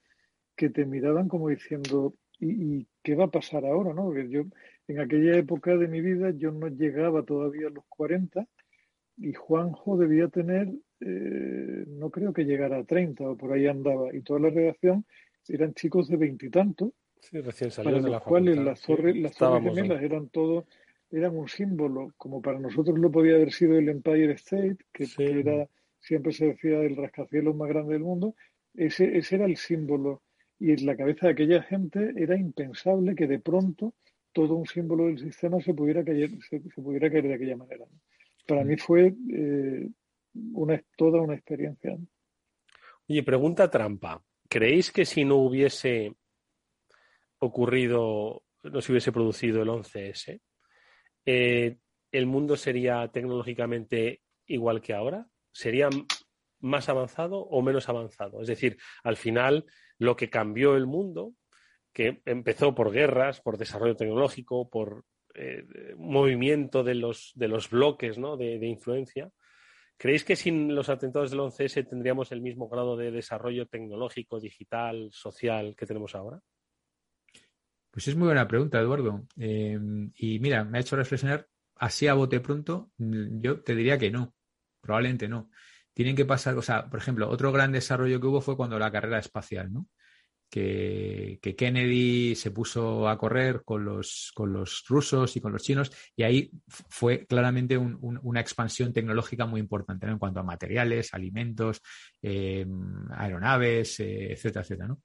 [0.56, 3.94] que te miraban como diciendo, ¿y, qué va a pasar ahora?
[3.94, 4.04] ¿no?
[4.06, 4.44] Porque yo
[4.88, 8.46] en aquella época de mi vida yo no llegaba todavía a los 40
[9.18, 10.70] y Juanjo debía tener,
[11.02, 15.06] eh, no creo que llegara a 30 o por ahí andaba, y toda la redacción
[15.48, 20.30] eran chicos de veintitantos, sí, recién para los cuales las torres, las torres gemelas eran
[20.30, 20.66] todo,
[21.12, 25.68] eran un símbolo, como para nosotros lo podía haber sido el Empire State, que era
[26.04, 28.36] siempre se decía el rascacielos más grande del mundo,
[28.76, 30.22] ese, ese era el símbolo.
[30.60, 33.94] Y en la cabeza de aquella gente era impensable que de pronto
[34.34, 37.86] todo un símbolo del sistema se pudiera caer, se, pudiera caer de aquella manera.
[38.46, 39.90] Para mí fue eh,
[40.98, 41.98] toda una experiencia.
[43.08, 44.22] Oye, pregunta trampa.
[44.50, 46.16] ¿Creéis que si no hubiese
[47.40, 50.40] ocurrido, no se hubiese producido el 11S,
[51.26, 51.78] eh,
[52.12, 55.28] el mundo sería tecnológicamente igual que ahora?
[55.54, 55.90] sería
[56.60, 58.42] más avanzado o menos avanzado.
[58.42, 59.66] Es decir, al final
[59.98, 61.34] lo que cambió el mundo,
[61.94, 65.06] que empezó por guerras, por desarrollo tecnológico, por
[65.36, 68.38] eh, movimiento de los, de los bloques ¿no?
[68.38, 69.32] de, influencia,
[69.98, 75.10] ¿creéis que sin los atentados del 11S tendríamos el mismo grado de desarrollo tecnológico, digital,
[75.12, 76.40] social que tenemos ahora?
[77.92, 79.28] Pues es muy buena pregunta, Eduardo.
[79.38, 79.80] Eh,
[80.16, 82.92] y mira, me ha hecho reflexionar así a bote pronto.
[82.98, 84.34] Yo te diría que no.
[84.82, 85.52] Probablemente no.
[85.94, 88.92] Tienen que pasar, o sea, por ejemplo, otro gran desarrollo que hubo fue cuando la
[88.92, 89.88] carrera espacial, ¿no?
[90.54, 95.92] Que, Kennedy se puso a correr con los, con los rusos y con los chinos
[96.16, 101.82] y ahí fue claramente una expansión tecnológica muy importante en cuanto a materiales, alimentos,
[102.22, 102.68] eh,
[103.16, 104.88] aeronaves, eh, etcétera, etcétera.
[104.90, 105.02] ¿no?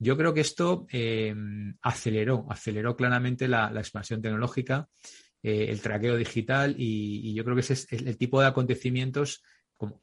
[0.00, 1.32] Yo creo que esto eh,
[1.82, 4.88] aceleró, aceleró claramente la, expansión tecnológica
[5.40, 9.44] el traqueo digital y, yo creo que ese es el, tipo de acontecimientos,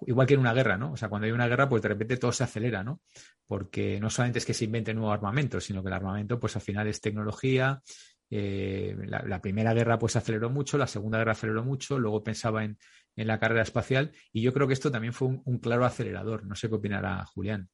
[0.08, 0.94] igual que en una guerra, ¿no?
[0.94, 3.02] O sea, cuando hay una guerra, pues de repente todo se acelera, ¿no?
[3.46, 6.62] Porque no solamente es que se invente nuevo armamento, sino que el armamento, pues al
[6.62, 7.82] final es tecnología.
[8.30, 12.78] Eh, la, primera guerra pues aceleró mucho, la segunda guerra aceleró mucho, luego pensaba en,
[13.16, 16.46] la carrera espacial y yo creo que esto también fue un claro acelerador.
[16.46, 17.70] No sé qué opinará Julián.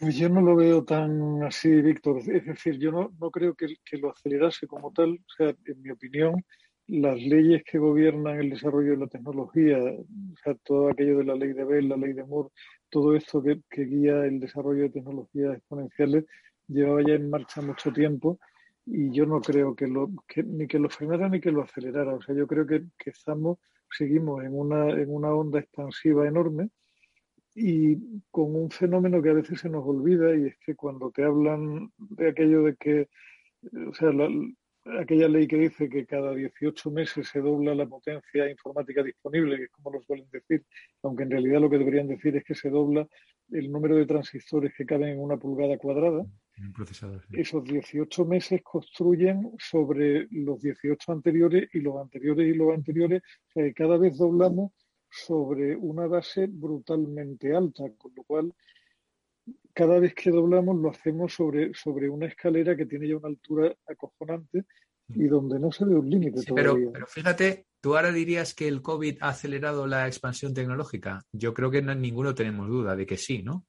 [0.00, 2.22] Pues yo no lo veo tan así, Víctor.
[2.26, 3.66] Es decir, yo no, no creo que,
[3.98, 5.10] lo acelerase como tal.
[5.10, 6.42] O sea, en mi opinión,
[6.90, 11.36] las leyes que gobiernan el desarrollo de la tecnología, o sea, todo aquello de la
[11.36, 12.50] ley de Bell, la ley de Moore,
[12.88, 16.24] todo esto que, guía el desarrollo de tecnologías exponenciales,
[16.66, 18.40] llevaba ya en marcha mucho tiempo
[18.84, 22.14] y yo no creo que lo que, ni que lo frenara ni que lo acelerara.
[22.14, 23.58] O sea, yo creo que, que estamos,
[23.96, 26.70] seguimos en una, en una onda expansiva enorme
[27.54, 27.96] y
[28.32, 31.92] con un fenómeno que a veces se nos olvida y es que cuando te hablan
[31.98, 33.08] de aquello de que,
[33.88, 34.10] o sea,
[34.84, 39.64] aquella ley que dice que cada 18 meses se dobla la potencia informática disponible, que
[39.64, 40.64] es como lo suelen decir,
[41.02, 43.06] aunque en realidad lo que deberían decir es que se dobla
[43.52, 46.24] el número de transistores que caben en una pulgada cuadrada.
[47.32, 53.22] esos 18 meses construyen sobre los 18 anteriores y los anteriores y los anteriores.
[53.22, 54.72] O sea, que cada vez doblamos
[55.10, 58.54] sobre una base brutalmente alta, con lo cual
[59.72, 63.74] cada vez que doblamos lo hacemos sobre, sobre una escalera que tiene ya una altura
[63.86, 64.64] acojonante
[65.08, 68.82] y donde no se ve un límite pero, pero, fíjate, ¿tú ahora dirías que el
[68.82, 71.22] COVID ha acelerado la expansión tecnológica?
[71.32, 73.66] Yo creo que no, ninguno tenemos duda de que sí, ¿no?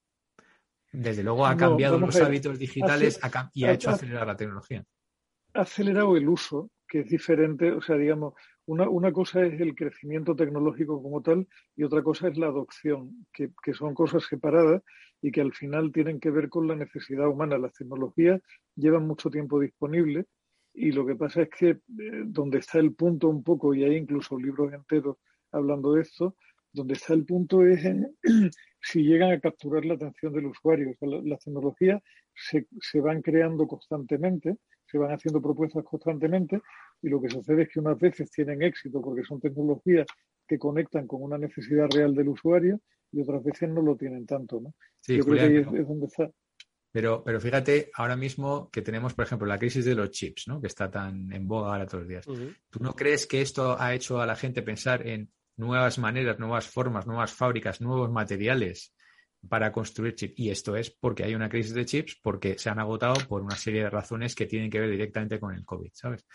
[0.91, 3.19] Desde luego ha cambiado los hábitos digitales
[3.53, 4.83] y ha hecho acelerar la tecnología.
[5.53, 8.33] Ha acelerado el uso, que es diferente, o sea, digamos,
[8.65, 13.25] una, una, cosa es el crecimiento tecnológico como tal y otra cosa es la adopción,
[13.33, 14.83] que, que, son cosas separadas
[15.21, 17.57] y que al final tienen que ver con la necesidad humana.
[17.57, 18.41] Las tecnologías
[18.75, 20.25] llevan mucho tiempo disponibles
[20.73, 21.79] y lo que pasa es que eh,
[22.25, 25.17] donde está el punto un poco, y hay incluso libros enteros
[25.51, 26.35] hablando de esto,
[26.71, 27.81] donde está el punto es
[28.81, 30.95] si llegan a capturar la atención del usuario.
[31.01, 32.01] las tecnologías
[32.33, 34.57] se, se, van creando constantemente,
[34.91, 36.61] se van haciendo propuestas constantemente
[37.01, 40.07] y lo que sucede es que unas veces tienen éxito porque son tecnologías
[40.47, 42.81] que conectan con una necesidad real del usuario
[43.11, 44.59] y otras veces no lo tienen tanto.
[44.59, 44.73] ¿no?
[45.07, 46.29] Yo creo que ahí es, donde está.
[46.91, 50.59] Pero, pero fíjate, ahora mismo que tenemos, por ejemplo, la crisis de los chips, ¿no?
[50.59, 52.25] que está tan en boga ahora todos los días.
[52.69, 56.67] ¿Tú no crees que esto ha hecho a la gente pensar en nuevas maneras, nuevas
[56.67, 58.93] formas, nuevas fábricas, nuevos materiales
[59.47, 60.33] para construir chips.
[60.37, 63.55] Y esto es porque hay una crisis de chips, porque se han agotado por una
[63.55, 66.25] serie de razones que tienen que ver directamente con el COVID, ¿sabes?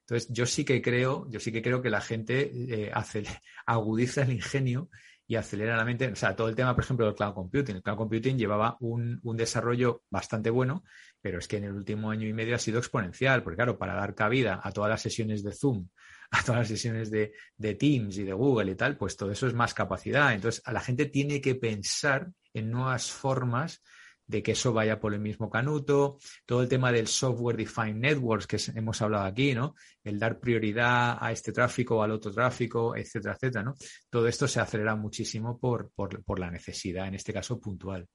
[0.00, 2.92] Entonces, yo sí que creo, yo sí que creo que la gente eh,
[3.66, 4.88] agudiza el ingenio
[5.26, 6.06] y acelera la mente.
[6.06, 7.76] O sea, todo el tema, por ejemplo, del cloud computing.
[7.76, 10.84] El cloud computing llevaba un, un, desarrollo bastante bueno,
[11.20, 13.94] pero es que en el último año y medio ha sido exponencial, porque claro, para
[13.94, 15.88] dar cabida a todas las sesiones de Zoom,
[16.30, 17.32] a todas las sesiones de,
[17.74, 20.32] Teams y de Google y tal, pues todo eso es más capacidad.
[20.34, 23.82] Entonces, a la gente tiene que pensar en nuevas formas
[24.26, 28.46] de que eso vaya por el mismo canuto, todo el tema del software defined networks
[28.48, 29.76] que hemos hablado aquí, ¿no?
[30.02, 33.74] El dar prioridad a este tráfico al otro tráfico, etcétera, etcétera, ¿no?
[34.10, 38.08] Todo esto se acelera muchísimo por, por la necesidad, en este caso puntual.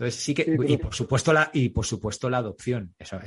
[0.00, 3.18] Entonces sí que, y por supuesto la, y por supuesto la adopción, eso,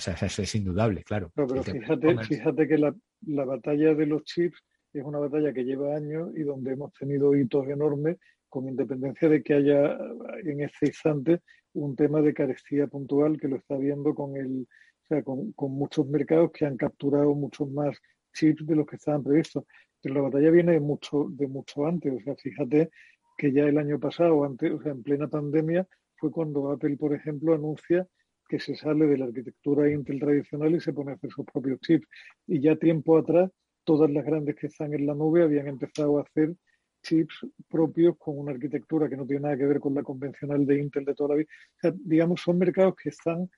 [0.42, 1.32] es indudable, claro.
[1.36, 2.96] pero fíjate, fíjate que la,
[3.28, 4.58] la, batalla de los chips
[4.92, 8.18] es una batalla que lleva años y donde hemos tenido hitos enormes,
[8.50, 10.00] con independencia de que haya
[10.44, 11.42] en este instante
[11.74, 15.74] un tema de carestía puntual que lo está viendo con el, o sea, con, con
[15.74, 17.96] muchos mercados que han capturado muchos más
[18.34, 19.66] chips de los que estaban previstos.
[20.02, 22.12] Pero la batalla viene de mucho, de mucho antes.
[22.12, 22.90] O sea, fíjate
[23.38, 25.88] que ya el año pasado, antes, o sea, en plena pandemia,
[26.24, 28.08] fue cuando Apple, por ejemplo, anuncia
[28.48, 31.82] que se sale de la arquitectura Intel tradicional y se pone a hacer sus propios
[31.82, 32.08] chips.
[32.48, 33.52] Y ya tiempo atrás,
[33.84, 36.56] todas las grandes que están en la nube habían empezado a hacer
[37.02, 40.80] chips propios con una arquitectura que no tiene nada que ver con la convencional de
[40.80, 41.50] Intel de toda la vida.
[41.52, 43.50] O sea, digamos, son mercados que están...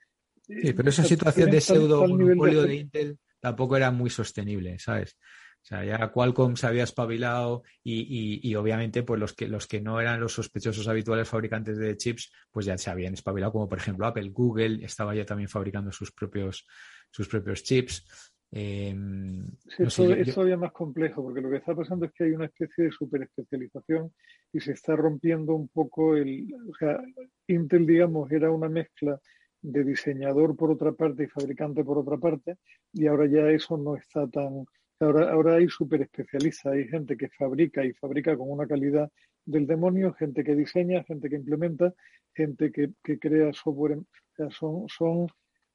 [0.41, 5.19] Sí, pero esa situación de pseudo monopolio de Intel tampoco era muy sostenible, ¿sabes?
[5.65, 9.99] O sea, ya Qualcomm se había espabilado y, obviamente pues los que, los que no
[9.99, 14.05] eran los sospechosos habituales fabricantes de chips, pues ya se habían espabilado, como por ejemplo
[14.05, 16.67] Apple, Google estaba ya también fabricando sus propios,
[17.09, 18.05] sus propios chips.
[18.51, 19.43] Em,
[19.89, 22.83] sí, es todavía más complejo, porque lo que está pasando es que hay una especie
[22.83, 24.13] de superespecialización
[24.53, 26.45] y se está rompiendo un poco el...
[26.69, 27.01] O sea,
[27.47, 29.19] Intel, digamos, era una mezcla
[29.63, 32.57] de diseñador por otra parte y fabricante por otra parte,
[32.93, 34.63] y ahora ya eso no está tan
[34.99, 39.11] Ahora, ahora hay super especialistas, hay gente que fabrica y fabrica con una calidad
[39.45, 41.93] del demonio, gente que diseña, gente que implementa,
[42.33, 43.97] gente que, crea software.
[43.97, 45.27] O sea, son, son,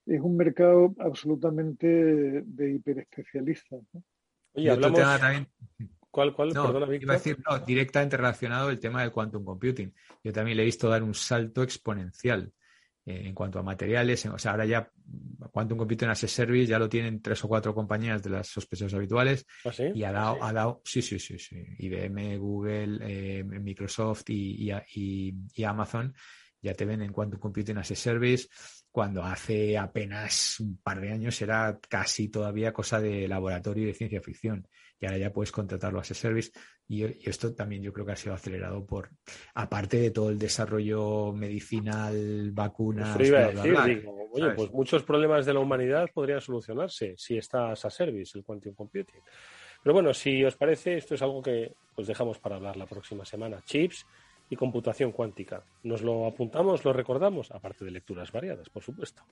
[0.07, 3.83] es un mercado absolutamente de hiperespecialistas.
[3.93, 4.03] ¿no?
[4.55, 5.01] Oye, hablamos...
[6.11, 6.49] ¿Cuál, cuál?
[6.53, 9.95] No, Perdona, iba a decir, no, directamente relacionado el tema del quantum computing.
[10.25, 12.53] Yo también le he visto dar un salto exponencial.
[13.07, 14.27] Eh, en cuanto a materiales.
[14.27, 14.91] O sea, ahora ya
[15.51, 18.93] Quantum Computing as a Service ya lo tienen tres o cuatro compañías de las sospechosas
[18.93, 19.47] habituales.
[19.65, 21.65] ¿Ah, y ha dado, ha dado, sí, sí, sí, sí.
[21.79, 26.15] IBM, Google, eh, Microsoft y, y, Amazon
[26.63, 28.49] ya te ven en Quantum Computing as a Service,
[28.91, 34.21] cuando hace apenas un par de años era casi todavía cosa de laboratorio de ciencia
[34.21, 34.69] ficción
[35.01, 36.53] y ahora ya puedes contratarlo a ese service.
[36.87, 39.11] Y, esto también yo creo que ha sido acelerado por,
[39.55, 43.17] aparte de todo el desarrollo medicinal, vacunas.
[43.17, 48.75] oye, pues muchos problemas de la humanidad podrían solucionarse si está a service, el quantum
[48.75, 49.21] computing.
[49.83, 53.25] Pero bueno, si os parece, esto es algo que pues dejamos para hablar la próxima
[53.25, 53.63] semana.
[53.65, 54.07] Chips
[54.51, 55.65] y computación cuántica.
[55.85, 59.23] Nos lo apuntamos, lo recordamos, aparte de lecturas variadas, por supuesto.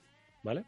[0.41, 0.65] ¿Vale?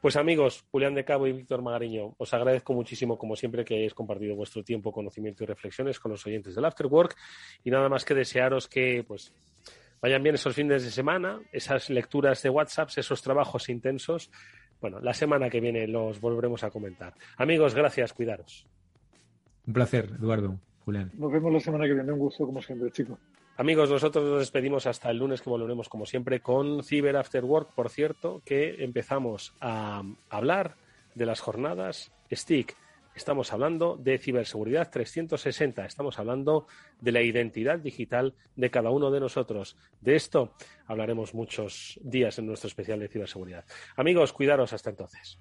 [0.00, 3.94] Pues amigos, Julián de Cabo y Víctor Magariño, os agradezco muchísimo, como siempre, que hayáis
[3.94, 7.16] compartido vuestro tiempo, conocimiento y reflexiones con los oyentes del Afterwork.
[7.64, 9.34] Y nada más que desearos que, pues,
[10.00, 14.30] vayan bien esos fines de semana, esas lecturas de WhatsApp, esos trabajos intensos.
[14.80, 17.14] Bueno, la semana que viene los volveremos a comentar.
[17.36, 18.66] Amigos, gracias, cuidaros.
[19.66, 21.10] Un placer, Eduardo, Julián.
[21.14, 22.12] Nos vemos la semana que viene.
[22.12, 23.18] Un gusto, como siempre, chicos.
[23.56, 27.72] Amigos, nosotros nos despedimos hasta el lunes que volveremos como siempre con Cyber After Work,
[27.72, 30.74] por cierto, que empezamos a hablar
[31.14, 32.76] de las jornadas STIC.
[33.14, 36.66] Estamos hablando de ciberseguridad 360, estamos hablando
[37.00, 39.76] de la identidad digital de cada uno de nosotros.
[40.00, 40.54] De esto
[40.86, 43.64] hablaremos muchos días en nuestro especial de ciberseguridad.
[43.94, 45.38] Amigos, cuidaros hasta entonces.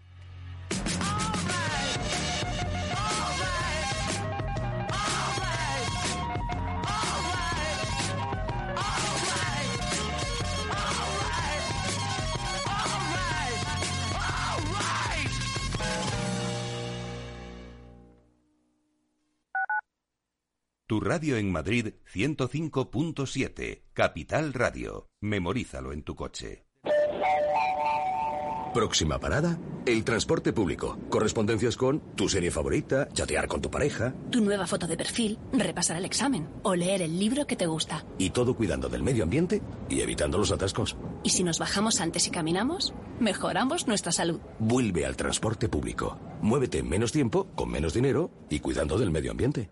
[20.94, 25.10] Tu radio en Madrid 105.7, Capital Radio.
[25.22, 26.68] Memorízalo en tu coche.
[28.76, 31.00] Próxima parada, el transporte público.
[31.10, 34.14] Correspondencias con tu serie favorita, chatear con tu pareja.
[34.30, 38.06] Tu nueva foto de perfil, repasar el examen o leer el libro que te gusta.
[38.20, 40.96] Y todo cuidando del medio ambiente y evitando los atascos.
[41.24, 44.40] Y si nos bajamos antes y caminamos, mejoramos nuestra salud.
[44.60, 46.20] Vuelve al transporte público.
[46.44, 49.72] Muévete en menos tiempo, con menos dinero y cuidando del medio ambiente.